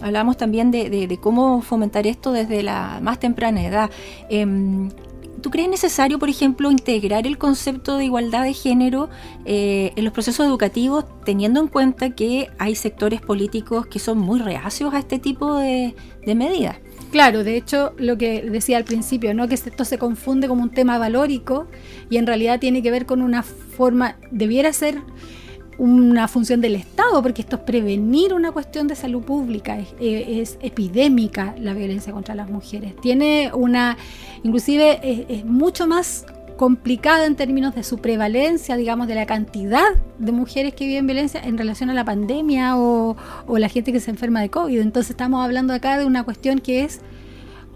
hablábamos 0.00 0.38
también 0.38 0.70
de, 0.70 1.18
cómo 1.20 1.60
fomentar 1.60 2.06
esto 2.06 2.32
desde 2.32 2.62
la 2.62 3.00
más 3.02 3.20
temprana 3.20 3.62
edad. 3.62 3.90
Em, 4.30 4.88
¿Tú 5.42 5.50
crees 5.50 5.68
necesario, 5.68 6.18
por 6.18 6.30
ejemplo, 6.30 6.70
integrar 6.70 7.26
el 7.26 7.36
concepto 7.36 7.98
de 7.98 8.06
igualdad 8.06 8.44
de 8.44 8.54
género 8.54 9.10
eh, 9.44 9.92
en 9.94 10.04
los 10.04 10.14
procesos 10.14 10.46
educativos, 10.46 11.04
teniendo 11.26 11.60
en 11.60 11.68
cuenta 11.68 12.14
que 12.14 12.48
hay 12.58 12.74
sectores 12.74 13.20
políticos 13.20 13.86
que 13.88 13.98
son 13.98 14.16
muy 14.16 14.40
reacios 14.40 14.94
a 14.94 14.98
este 14.98 15.18
tipo 15.18 15.58
de, 15.58 15.94
de 16.24 16.34
medidas? 16.34 16.78
Claro, 17.10 17.44
de 17.44 17.58
hecho, 17.58 17.92
lo 17.98 18.16
que 18.16 18.40
decía 18.40 18.78
al 18.78 18.84
principio, 18.84 19.34
¿no? 19.34 19.46
que 19.46 19.54
esto 19.54 19.84
se 19.84 19.98
confunde 19.98 20.48
como 20.48 20.62
un 20.62 20.70
tema 20.70 20.96
valórico 20.96 21.66
y 22.08 22.16
en 22.16 22.26
realidad 22.26 22.58
tiene 22.58 22.82
que 22.82 22.90
ver 22.90 23.04
con 23.04 23.20
una 23.20 23.42
forma, 23.42 24.16
debiera 24.30 24.72
ser 24.72 25.02
una 25.78 26.28
función 26.28 26.60
del 26.60 26.76
Estado, 26.76 27.22
porque 27.22 27.42
esto 27.42 27.56
es 27.56 27.62
prevenir 27.62 28.34
una 28.34 28.52
cuestión 28.52 28.86
de 28.86 28.94
salud 28.94 29.22
pública, 29.22 29.78
es, 29.78 29.94
eh, 30.00 30.44
epidémica 30.60 31.54
la 31.58 31.74
violencia 31.74 32.12
contra 32.12 32.34
las 32.34 32.48
mujeres. 32.48 32.94
Tiene 33.00 33.50
una, 33.54 33.96
inclusive 34.42 35.00
es, 35.28 35.44
mucho 35.44 35.86
más 35.86 36.26
complicada 36.56 37.26
en 37.26 37.34
términos 37.34 37.74
de 37.74 37.82
su 37.82 37.98
prevalencia, 37.98 38.76
digamos, 38.76 39.08
de 39.08 39.16
la 39.16 39.26
cantidad 39.26 39.86
de 40.18 40.30
mujeres 40.30 40.74
que 40.74 40.86
viven 40.86 41.06
violencia 41.06 41.40
en 41.42 41.58
relación 41.58 41.90
a 41.90 41.94
la 41.94 42.04
pandemia 42.04 42.78
o, 42.78 43.16
o 43.46 43.58
la 43.58 43.68
gente 43.68 43.92
que 43.92 43.98
se 43.98 44.10
enferma 44.10 44.40
de 44.40 44.50
COVID. 44.50 44.80
Entonces 44.80 45.10
estamos 45.10 45.44
hablando 45.44 45.72
acá 45.72 45.98
de 45.98 46.04
una 46.04 46.22
cuestión 46.22 46.60
que 46.60 46.84
es 46.84 47.00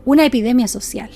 una 0.08 0.24
epidemia 0.24 0.66
social 0.68 1.10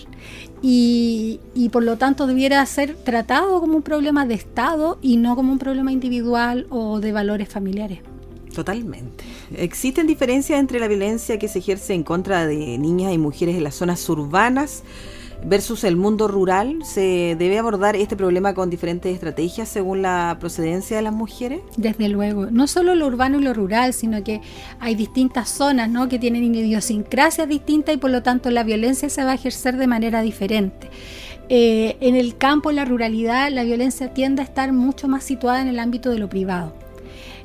y, 0.60 1.40
por 1.72 1.82
lo 1.82 1.96
tanto 1.96 2.26
debiera 2.26 2.64
ser 2.66 2.94
tratado 2.94 3.58
como 3.58 3.74
un 3.78 3.82
problema 3.82 4.26
de 4.26 4.34
Estado 4.34 4.98
y 5.00 5.16
no 5.16 5.34
como 5.34 5.50
un 5.50 5.58
problema 5.58 5.92
individual 5.92 6.66
o 6.68 7.00
de 7.00 7.10
valores 7.10 7.48
familiares. 7.48 8.00
Totalmente. 8.54 9.24
¿Existen 9.56 10.06
diferencias 10.06 10.60
entre 10.60 10.78
la 10.78 10.88
violencia 10.88 11.38
que 11.38 11.48
se 11.48 11.60
ejerce 11.60 11.94
en 11.94 12.02
contra 12.02 12.46
de 12.46 12.76
niñas 12.76 13.14
y 13.14 13.18
mujeres 13.18 13.56
en 13.56 13.64
las 13.64 13.76
zonas 13.76 14.06
urbanas 14.10 14.82
versus 15.44 15.84
el 15.84 15.96
mundo 15.96 16.28
rural, 16.28 16.78
¿se 16.84 17.36
debe 17.38 17.58
abordar 17.58 17.96
este 17.96 18.16
problema 18.16 18.54
con 18.54 18.70
diferentes 18.70 19.12
estrategias 19.12 19.68
según 19.68 20.02
la 20.02 20.36
procedencia 20.40 20.96
de 20.96 21.02
las 21.02 21.12
mujeres? 21.12 21.60
Desde 21.76 22.08
luego, 22.08 22.46
no 22.50 22.66
solo 22.66 22.94
lo 22.94 23.06
urbano 23.06 23.38
y 23.38 23.42
lo 23.42 23.54
rural, 23.54 23.92
sino 23.92 24.22
que 24.22 24.40
hay 24.80 24.94
distintas 24.94 25.48
zonas 25.48 25.88
¿no? 25.90 26.08
que 26.08 26.18
tienen 26.18 26.54
idiosincrasias 26.54 27.48
distintas 27.48 27.94
y 27.94 27.98
por 27.98 28.10
lo 28.10 28.22
tanto 28.22 28.50
la 28.50 28.62
violencia 28.62 29.08
se 29.08 29.24
va 29.24 29.32
a 29.32 29.34
ejercer 29.34 29.76
de 29.76 29.86
manera 29.86 30.22
diferente. 30.22 30.90
Eh, 31.48 31.96
en 32.00 32.14
el 32.14 32.36
campo, 32.36 32.70
en 32.70 32.76
la 32.76 32.84
ruralidad, 32.84 33.50
la 33.50 33.64
violencia 33.64 34.14
tiende 34.14 34.42
a 34.42 34.44
estar 34.44 34.72
mucho 34.72 35.08
más 35.08 35.24
situada 35.24 35.60
en 35.60 35.68
el 35.68 35.78
ámbito 35.78 36.10
de 36.10 36.18
lo 36.18 36.28
privado. 36.28 36.72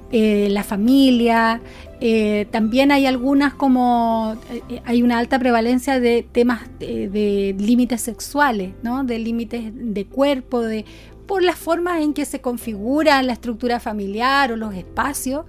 Eh, 0.09 0.47
la 0.51 0.63
familia, 0.63 1.59
eh, 1.99 2.47
también 2.49 2.93
hay 2.93 3.05
algunas 3.05 3.53
como, 3.53 4.37
eh, 4.69 4.81
hay 4.85 5.03
una 5.03 5.17
alta 5.17 5.37
prevalencia 5.37 5.99
de 5.99 6.23
temas 6.23 6.61
de, 6.79 7.53
límites 7.59 8.01
sexuales, 8.01 8.71
¿no? 8.83 9.03
de 9.03 9.19
límites 9.19 9.71
de 9.73 10.05
cuerpo, 10.05 10.61
de 10.61 10.85
por 11.27 11.43
las 11.43 11.57
formas 11.57 12.01
en 12.01 12.13
que 12.13 12.23
se 12.23 12.39
configura 12.39 13.21
la 13.21 13.33
estructura 13.33 13.81
familiar 13.81 14.53
o 14.53 14.55
los 14.55 14.73
espacios, 14.75 15.45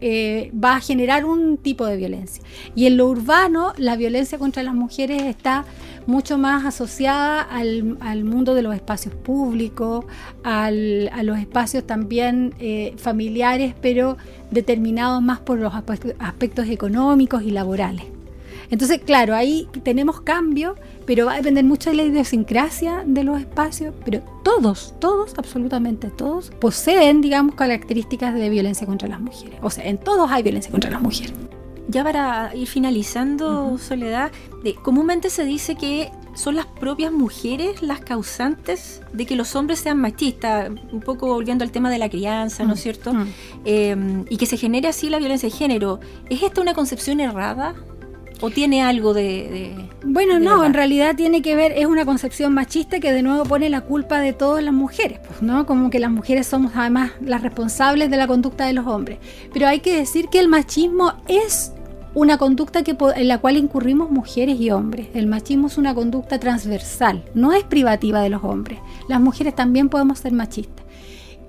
eh, 0.00 0.50
va 0.52 0.76
a 0.76 0.80
generar 0.80 1.24
un 1.24 1.56
tipo 1.56 1.86
de 1.86 1.96
violencia. 1.96 2.42
Y 2.74 2.86
en 2.86 2.96
lo 2.96 3.06
urbano, 3.06 3.72
la 3.76 3.96
violencia 3.96 4.38
contra 4.38 4.62
las 4.62 4.74
mujeres 4.74 5.22
está 5.22 5.64
mucho 6.06 6.38
más 6.38 6.64
asociada 6.64 7.42
al, 7.42 8.24
mundo 8.24 8.54
de 8.54 8.62
los 8.62 8.74
espacios 8.74 9.14
públicos, 9.14 10.04
a 10.42 10.70
los 10.70 11.38
espacios 11.38 11.86
también 11.86 12.54
eh, 12.58 12.94
familiares, 12.96 13.74
pero 13.80 14.16
determinados 14.50 15.22
más 15.22 15.40
por 15.40 15.58
los 15.58 15.72
aspectos 15.74 16.68
económicos 16.68 17.42
y 17.42 17.50
laborales. 17.50 18.19
Entonces, 18.70 19.00
claro, 19.04 19.34
ahí 19.34 19.68
tenemos 19.82 20.20
cambio, 20.20 20.74
pero 21.06 21.26
va 21.26 21.34
a 21.34 21.36
depender 21.36 21.64
mucho 21.64 21.90
de 21.90 21.96
la 21.96 22.02
idiosincrasia 22.02 23.02
de 23.06 23.24
los 23.24 23.40
espacios, 23.40 23.94
pero 24.04 24.20
todos, 24.42 24.94
todos, 25.00 25.34
absolutamente 25.36 26.10
todos, 26.10 26.50
poseen, 26.60 27.20
digamos, 27.20 27.54
características 27.54 28.34
de 28.34 28.48
violencia 28.48 28.86
contra 28.86 29.08
las 29.08 29.20
mujeres. 29.20 29.58
O 29.62 29.70
sea, 29.70 29.84
en 29.84 29.98
todos 29.98 30.30
hay 30.30 30.42
violencia 30.42 30.70
contra 30.70 30.90
las 30.90 31.00
mujeres. 31.00 31.32
Ya 31.88 32.04
para 32.04 32.54
ir 32.54 32.68
finalizando, 32.68 33.76
Soledad, 33.78 34.30
comúnmente 34.82 35.28
se 35.28 35.44
dice 35.44 35.74
que 35.74 36.12
son 36.34 36.54
las 36.54 36.66
propias 36.66 37.12
mujeres 37.12 37.82
las 37.82 38.00
causantes 38.00 39.02
de 39.12 39.26
que 39.26 39.34
los 39.36 39.56
hombres 39.56 39.80
sean 39.80 39.98
machistas, 40.00 40.70
un 40.92 41.00
poco 41.00 41.26
volviendo 41.26 41.64
al 41.64 41.72
tema 41.72 41.90
de 41.90 41.98
la 41.98 42.08
crianza, 42.08 42.64
¿no 42.64 42.74
es 42.74 42.80
cierto? 42.80 43.12
Em, 43.64 44.24
y 44.28 44.36
que 44.36 44.46
se 44.46 44.56
genere 44.56 44.88
así 44.88 45.10
la 45.10 45.18
violencia 45.18 45.48
de 45.48 45.54
género. 45.56 46.00
¿Es 46.28 46.42
esta 46.42 46.60
una 46.60 46.74
concepción 46.74 47.18
errada 47.20 47.74
¿O 48.40 48.50
tiene 48.50 48.82
algo 48.82 49.12
de...? 49.12 49.74
bueno, 50.04 50.40
no, 50.40 50.64
en 50.64 50.74
realidad 50.74 51.14
tiene 51.14 51.42
que 51.42 51.54
ver, 51.54 51.72
es 51.72 51.86
una 51.86 52.04
concepción 52.06 52.54
machista 52.54 53.00
que 53.00 53.12
de 53.12 53.22
nuevo 53.22 53.44
pone 53.44 53.68
la 53.68 53.82
culpa 53.82 54.20
de 54.20 54.32
todas 54.32 54.64
las 54.64 54.72
mujeres, 54.72 55.20
pues, 55.26 55.42
¿no? 55.42 55.66
Como 55.66 55.90
que 55.90 55.98
las 55.98 56.10
mujeres 56.10 56.46
somos 56.46 56.72
además 56.74 57.12
las 57.20 57.42
responsables 57.42 58.10
de 58.10 58.16
la 58.16 58.26
conducta 58.26 58.66
de 58.66 58.72
los 58.72 58.86
hombres. 58.86 59.18
Pero 59.52 59.68
hay 59.68 59.80
que 59.80 59.96
decir 59.96 60.28
que 60.28 60.38
el 60.38 60.48
machismo 60.48 61.12
es 61.28 61.72
una 62.14 62.38
conducta 62.38 62.82
que, 62.82 62.96
en 63.16 63.28
la 63.28 63.38
cual 63.38 63.56
incurrimos 63.56 64.10
mujeres 64.10 64.60
y 64.60 64.70
hombres. 64.70 65.08
El 65.14 65.26
machismo 65.26 65.68
es 65.68 65.78
una 65.78 65.94
conducta 65.94 66.40
transversal, 66.40 67.24
no 67.34 67.52
es 67.52 67.64
privativa 67.64 68.20
de 68.20 68.30
los 68.30 68.42
hombres. 68.42 68.78
Las 69.08 69.20
mujeres 69.20 69.54
también 69.54 69.88
podemos 69.88 70.18
ser 70.18 70.32
machistas. 70.32 70.84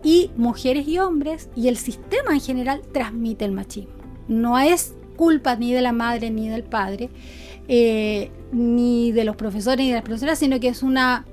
Y 0.04 0.32
mujeres 0.36 0.88
y 0.88 1.00
hombres 1.00 1.50
y 1.56 1.68
el 1.68 1.78
sistema 1.78 2.34
en 2.34 2.42
general 2.42 2.82
transmite 2.92 3.46
el 3.46 3.52
machismo. 3.52 3.94
No 4.28 4.58
es 4.60 4.94
culpa 5.22 5.56
ni 5.56 5.72
de 5.72 5.84
la 5.84 5.92
madre 5.92 6.32
ni 6.32 6.50
del 6.50 6.64
padre, 6.64 7.12
eh, 7.68 8.32
ni 8.52 9.12
de 9.12 9.24
los 9.24 9.36
profesores 9.36 9.78
ni 9.86 9.90
de 9.90 9.94
las 9.98 10.04
profesoras, 10.04 10.40
sino 10.40 10.60
que 10.60 10.68
es 10.68 10.82
una, 10.82 11.26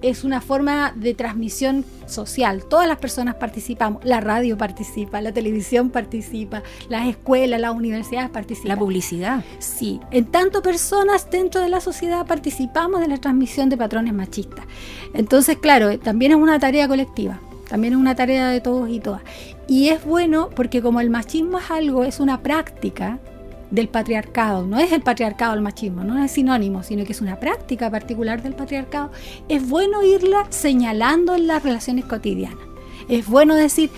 es 0.00 0.24
una 0.24 0.40
forma 0.40 0.94
de 0.96 1.12
transmisión 1.12 1.84
social. 2.06 2.64
Todas 2.64 2.88
las 2.88 2.96
personas 2.96 3.34
participamos, 3.34 4.02
la 4.06 4.22
radio 4.22 4.56
participa, 4.56 5.20
la 5.20 5.32
televisión 5.32 5.90
participa, 5.90 6.62
las 6.88 7.08
escuelas, 7.08 7.60
las 7.60 7.74
universidades 7.74 8.30
participan. 8.30 8.70
La 8.70 8.78
publicidad. 8.78 9.44
Sí, 9.58 10.00
en 10.12 10.24
tanto 10.24 10.62
personas 10.62 11.30
dentro 11.30 11.60
de 11.60 11.68
la 11.68 11.82
sociedad 11.82 12.24
participamos 12.26 13.02
de 13.02 13.08
la 13.08 13.18
transmisión 13.18 13.68
de 13.68 13.76
patrones 13.76 14.14
machistas. 14.14 14.64
Entonces, 15.12 15.58
claro, 15.58 15.98
también 15.98 16.32
es 16.32 16.38
una 16.38 16.58
tarea 16.58 16.88
colectiva. 16.88 17.38
También 17.70 17.94
es 17.94 18.00
una 18.00 18.16
tarea 18.16 18.48
de 18.48 18.60
todos 18.60 18.90
y 18.90 18.98
todas. 18.98 19.22
Y 19.68 19.90
es 19.90 20.04
bueno 20.04 20.50
porque 20.54 20.82
como 20.82 21.00
el 21.00 21.08
machismo 21.08 21.60
es 21.60 21.70
algo, 21.70 22.02
es 22.02 22.18
una 22.18 22.42
práctica 22.42 23.20
del 23.70 23.88
patriarcado, 23.88 24.66
no 24.66 24.80
es 24.80 24.90
el 24.90 25.02
patriarcado 25.02 25.54
el 25.54 25.60
machismo, 25.60 26.02
no 26.02 26.20
es 26.20 26.32
sinónimo, 26.32 26.82
sino 26.82 27.04
que 27.04 27.12
es 27.12 27.20
una 27.20 27.38
práctica 27.38 27.88
particular 27.88 28.42
del 28.42 28.54
patriarcado, 28.54 29.12
es 29.48 29.68
bueno 29.68 30.02
irla 30.02 30.48
señalando 30.50 31.36
en 31.36 31.46
las 31.46 31.62
relaciones 31.62 32.06
cotidianas. 32.06 32.58
Es 33.08 33.28
bueno 33.28 33.54
decir 33.54 33.90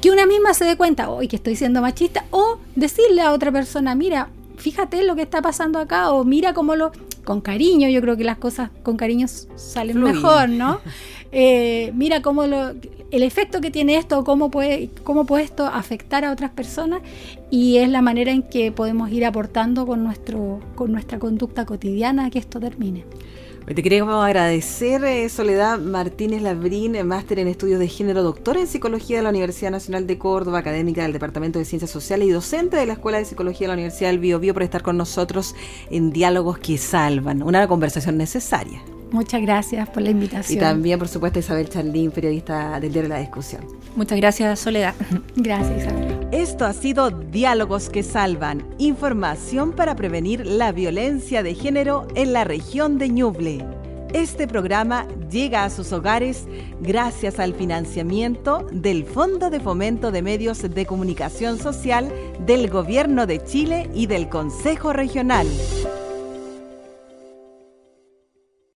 que 0.00 0.12
una 0.12 0.24
misma 0.24 0.54
se 0.54 0.64
dé 0.64 0.76
cuenta, 0.76 1.10
hoy 1.10 1.26
que 1.26 1.34
estoy 1.34 1.56
siendo 1.56 1.82
machista, 1.82 2.24
o 2.30 2.60
decirle 2.76 3.22
a 3.22 3.32
otra 3.32 3.50
persona, 3.50 3.96
mira, 3.96 4.28
fíjate 4.58 5.04
lo 5.04 5.16
que 5.16 5.22
está 5.22 5.40
pasando 5.42 5.78
acá, 5.78 6.12
o 6.12 6.24
mira 6.24 6.52
cómo 6.52 6.76
lo... 6.76 6.92
Con 7.24 7.42
cariño, 7.42 7.90
yo 7.90 8.00
creo 8.00 8.16
que 8.16 8.24
las 8.24 8.38
cosas 8.38 8.70
con 8.82 8.96
cariño 8.96 9.26
salen 9.28 10.02
mejor, 10.02 10.48
¿no? 10.48 10.80
Eh, 11.30 11.92
mira 11.94 12.22
cómo 12.22 12.46
lo, 12.46 12.72
el 13.10 13.22
efecto 13.22 13.60
que 13.60 13.70
tiene 13.70 13.96
esto, 13.96 14.24
cómo 14.24 14.50
puede, 14.50 14.90
cómo 15.04 15.24
puede 15.24 15.44
esto 15.44 15.66
afectar 15.66 16.24
a 16.24 16.32
otras 16.32 16.50
personas 16.50 17.02
y 17.50 17.78
es 17.78 17.88
la 17.88 18.02
manera 18.02 18.32
en 18.32 18.42
que 18.42 18.72
podemos 18.72 19.10
ir 19.10 19.24
aportando 19.24 19.86
con, 19.86 20.04
nuestro, 20.04 20.60
con 20.74 20.92
nuestra 20.92 21.18
conducta 21.18 21.64
cotidiana 21.64 22.26
a 22.26 22.30
que 22.30 22.38
esto 22.38 22.60
termine. 22.60 23.04
Te 23.74 23.82
queremos 23.82 24.24
agradecer, 24.24 25.04
eh, 25.04 25.28
Soledad 25.28 25.78
Martínez 25.78 26.40
Labrín, 26.40 27.06
máster 27.06 27.38
en 27.38 27.48
estudios 27.48 27.78
de 27.78 27.86
género, 27.86 28.22
doctor 28.22 28.56
en 28.56 28.66
psicología 28.66 29.18
de 29.18 29.22
la 29.22 29.28
Universidad 29.28 29.70
Nacional 29.70 30.06
de 30.06 30.16
Córdoba, 30.16 30.60
académica 30.60 31.02
del 31.02 31.12
Departamento 31.12 31.58
de 31.58 31.66
Ciencias 31.66 31.90
Sociales 31.90 32.28
y 32.28 32.30
docente 32.30 32.78
de 32.78 32.86
la 32.86 32.94
Escuela 32.94 33.18
de 33.18 33.26
Psicología 33.26 33.66
de 33.66 33.68
la 33.68 33.74
Universidad 33.74 34.08
del 34.08 34.20
Bio, 34.20 34.40
Bio 34.40 34.54
por 34.54 34.62
estar 34.62 34.82
con 34.82 34.96
nosotros 34.96 35.54
en 35.90 36.10
Diálogos 36.10 36.58
que 36.58 36.78
Salvan, 36.78 37.42
una 37.42 37.68
conversación 37.68 38.16
necesaria. 38.16 38.82
Muchas 39.10 39.42
gracias 39.42 39.88
por 39.90 40.02
la 40.02 40.10
invitación. 40.10 40.58
Y 40.58 40.60
también, 40.60 40.98
por 40.98 41.08
supuesto, 41.08 41.38
Isabel 41.38 41.68
Charlín, 41.68 42.10
periodista 42.10 42.80
del 42.80 42.90
Diario 42.90 43.10
de 43.10 43.16
la 43.16 43.20
Discusión. 43.20 43.64
Muchas 43.96 44.18
gracias, 44.18 44.60
Soledad. 44.60 44.94
Gracias, 45.36 45.82
Isabel. 45.82 46.17
Esto 46.32 46.66
ha 46.66 46.74
sido 46.74 47.10
Diálogos 47.10 47.88
que 47.88 48.02
Salvan, 48.02 48.62
información 48.76 49.72
para 49.72 49.96
prevenir 49.96 50.44
la 50.44 50.72
violencia 50.72 51.42
de 51.42 51.54
género 51.54 52.06
en 52.14 52.34
la 52.34 52.44
región 52.44 52.98
de 52.98 53.08
Ñuble. 53.08 53.64
Este 54.12 54.46
programa 54.46 55.06
llega 55.30 55.64
a 55.64 55.70
sus 55.70 55.90
hogares 55.90 56.46
gracias 56.82 57.38
al 57.38 57.54
financiamiento 57.54 58.66
del 58.70 59.06
Fondo 59.06 59.48
de 59.48 59.58
Fomento 59.58 60.10
de 60.10 60.20
Medios 60.20 60.60
de 60.60 60.84
Comunicación 60.84 61.58
Social 61.58 62.12
del 62.44 62.68
Gobierno 62.68 63.26
de 63.26 63.42
Chile 63.42 63.88
y 63.94 64.04
del 64.04 64.28
Consejo 64.28 64.92
Regional. 64.92 65.46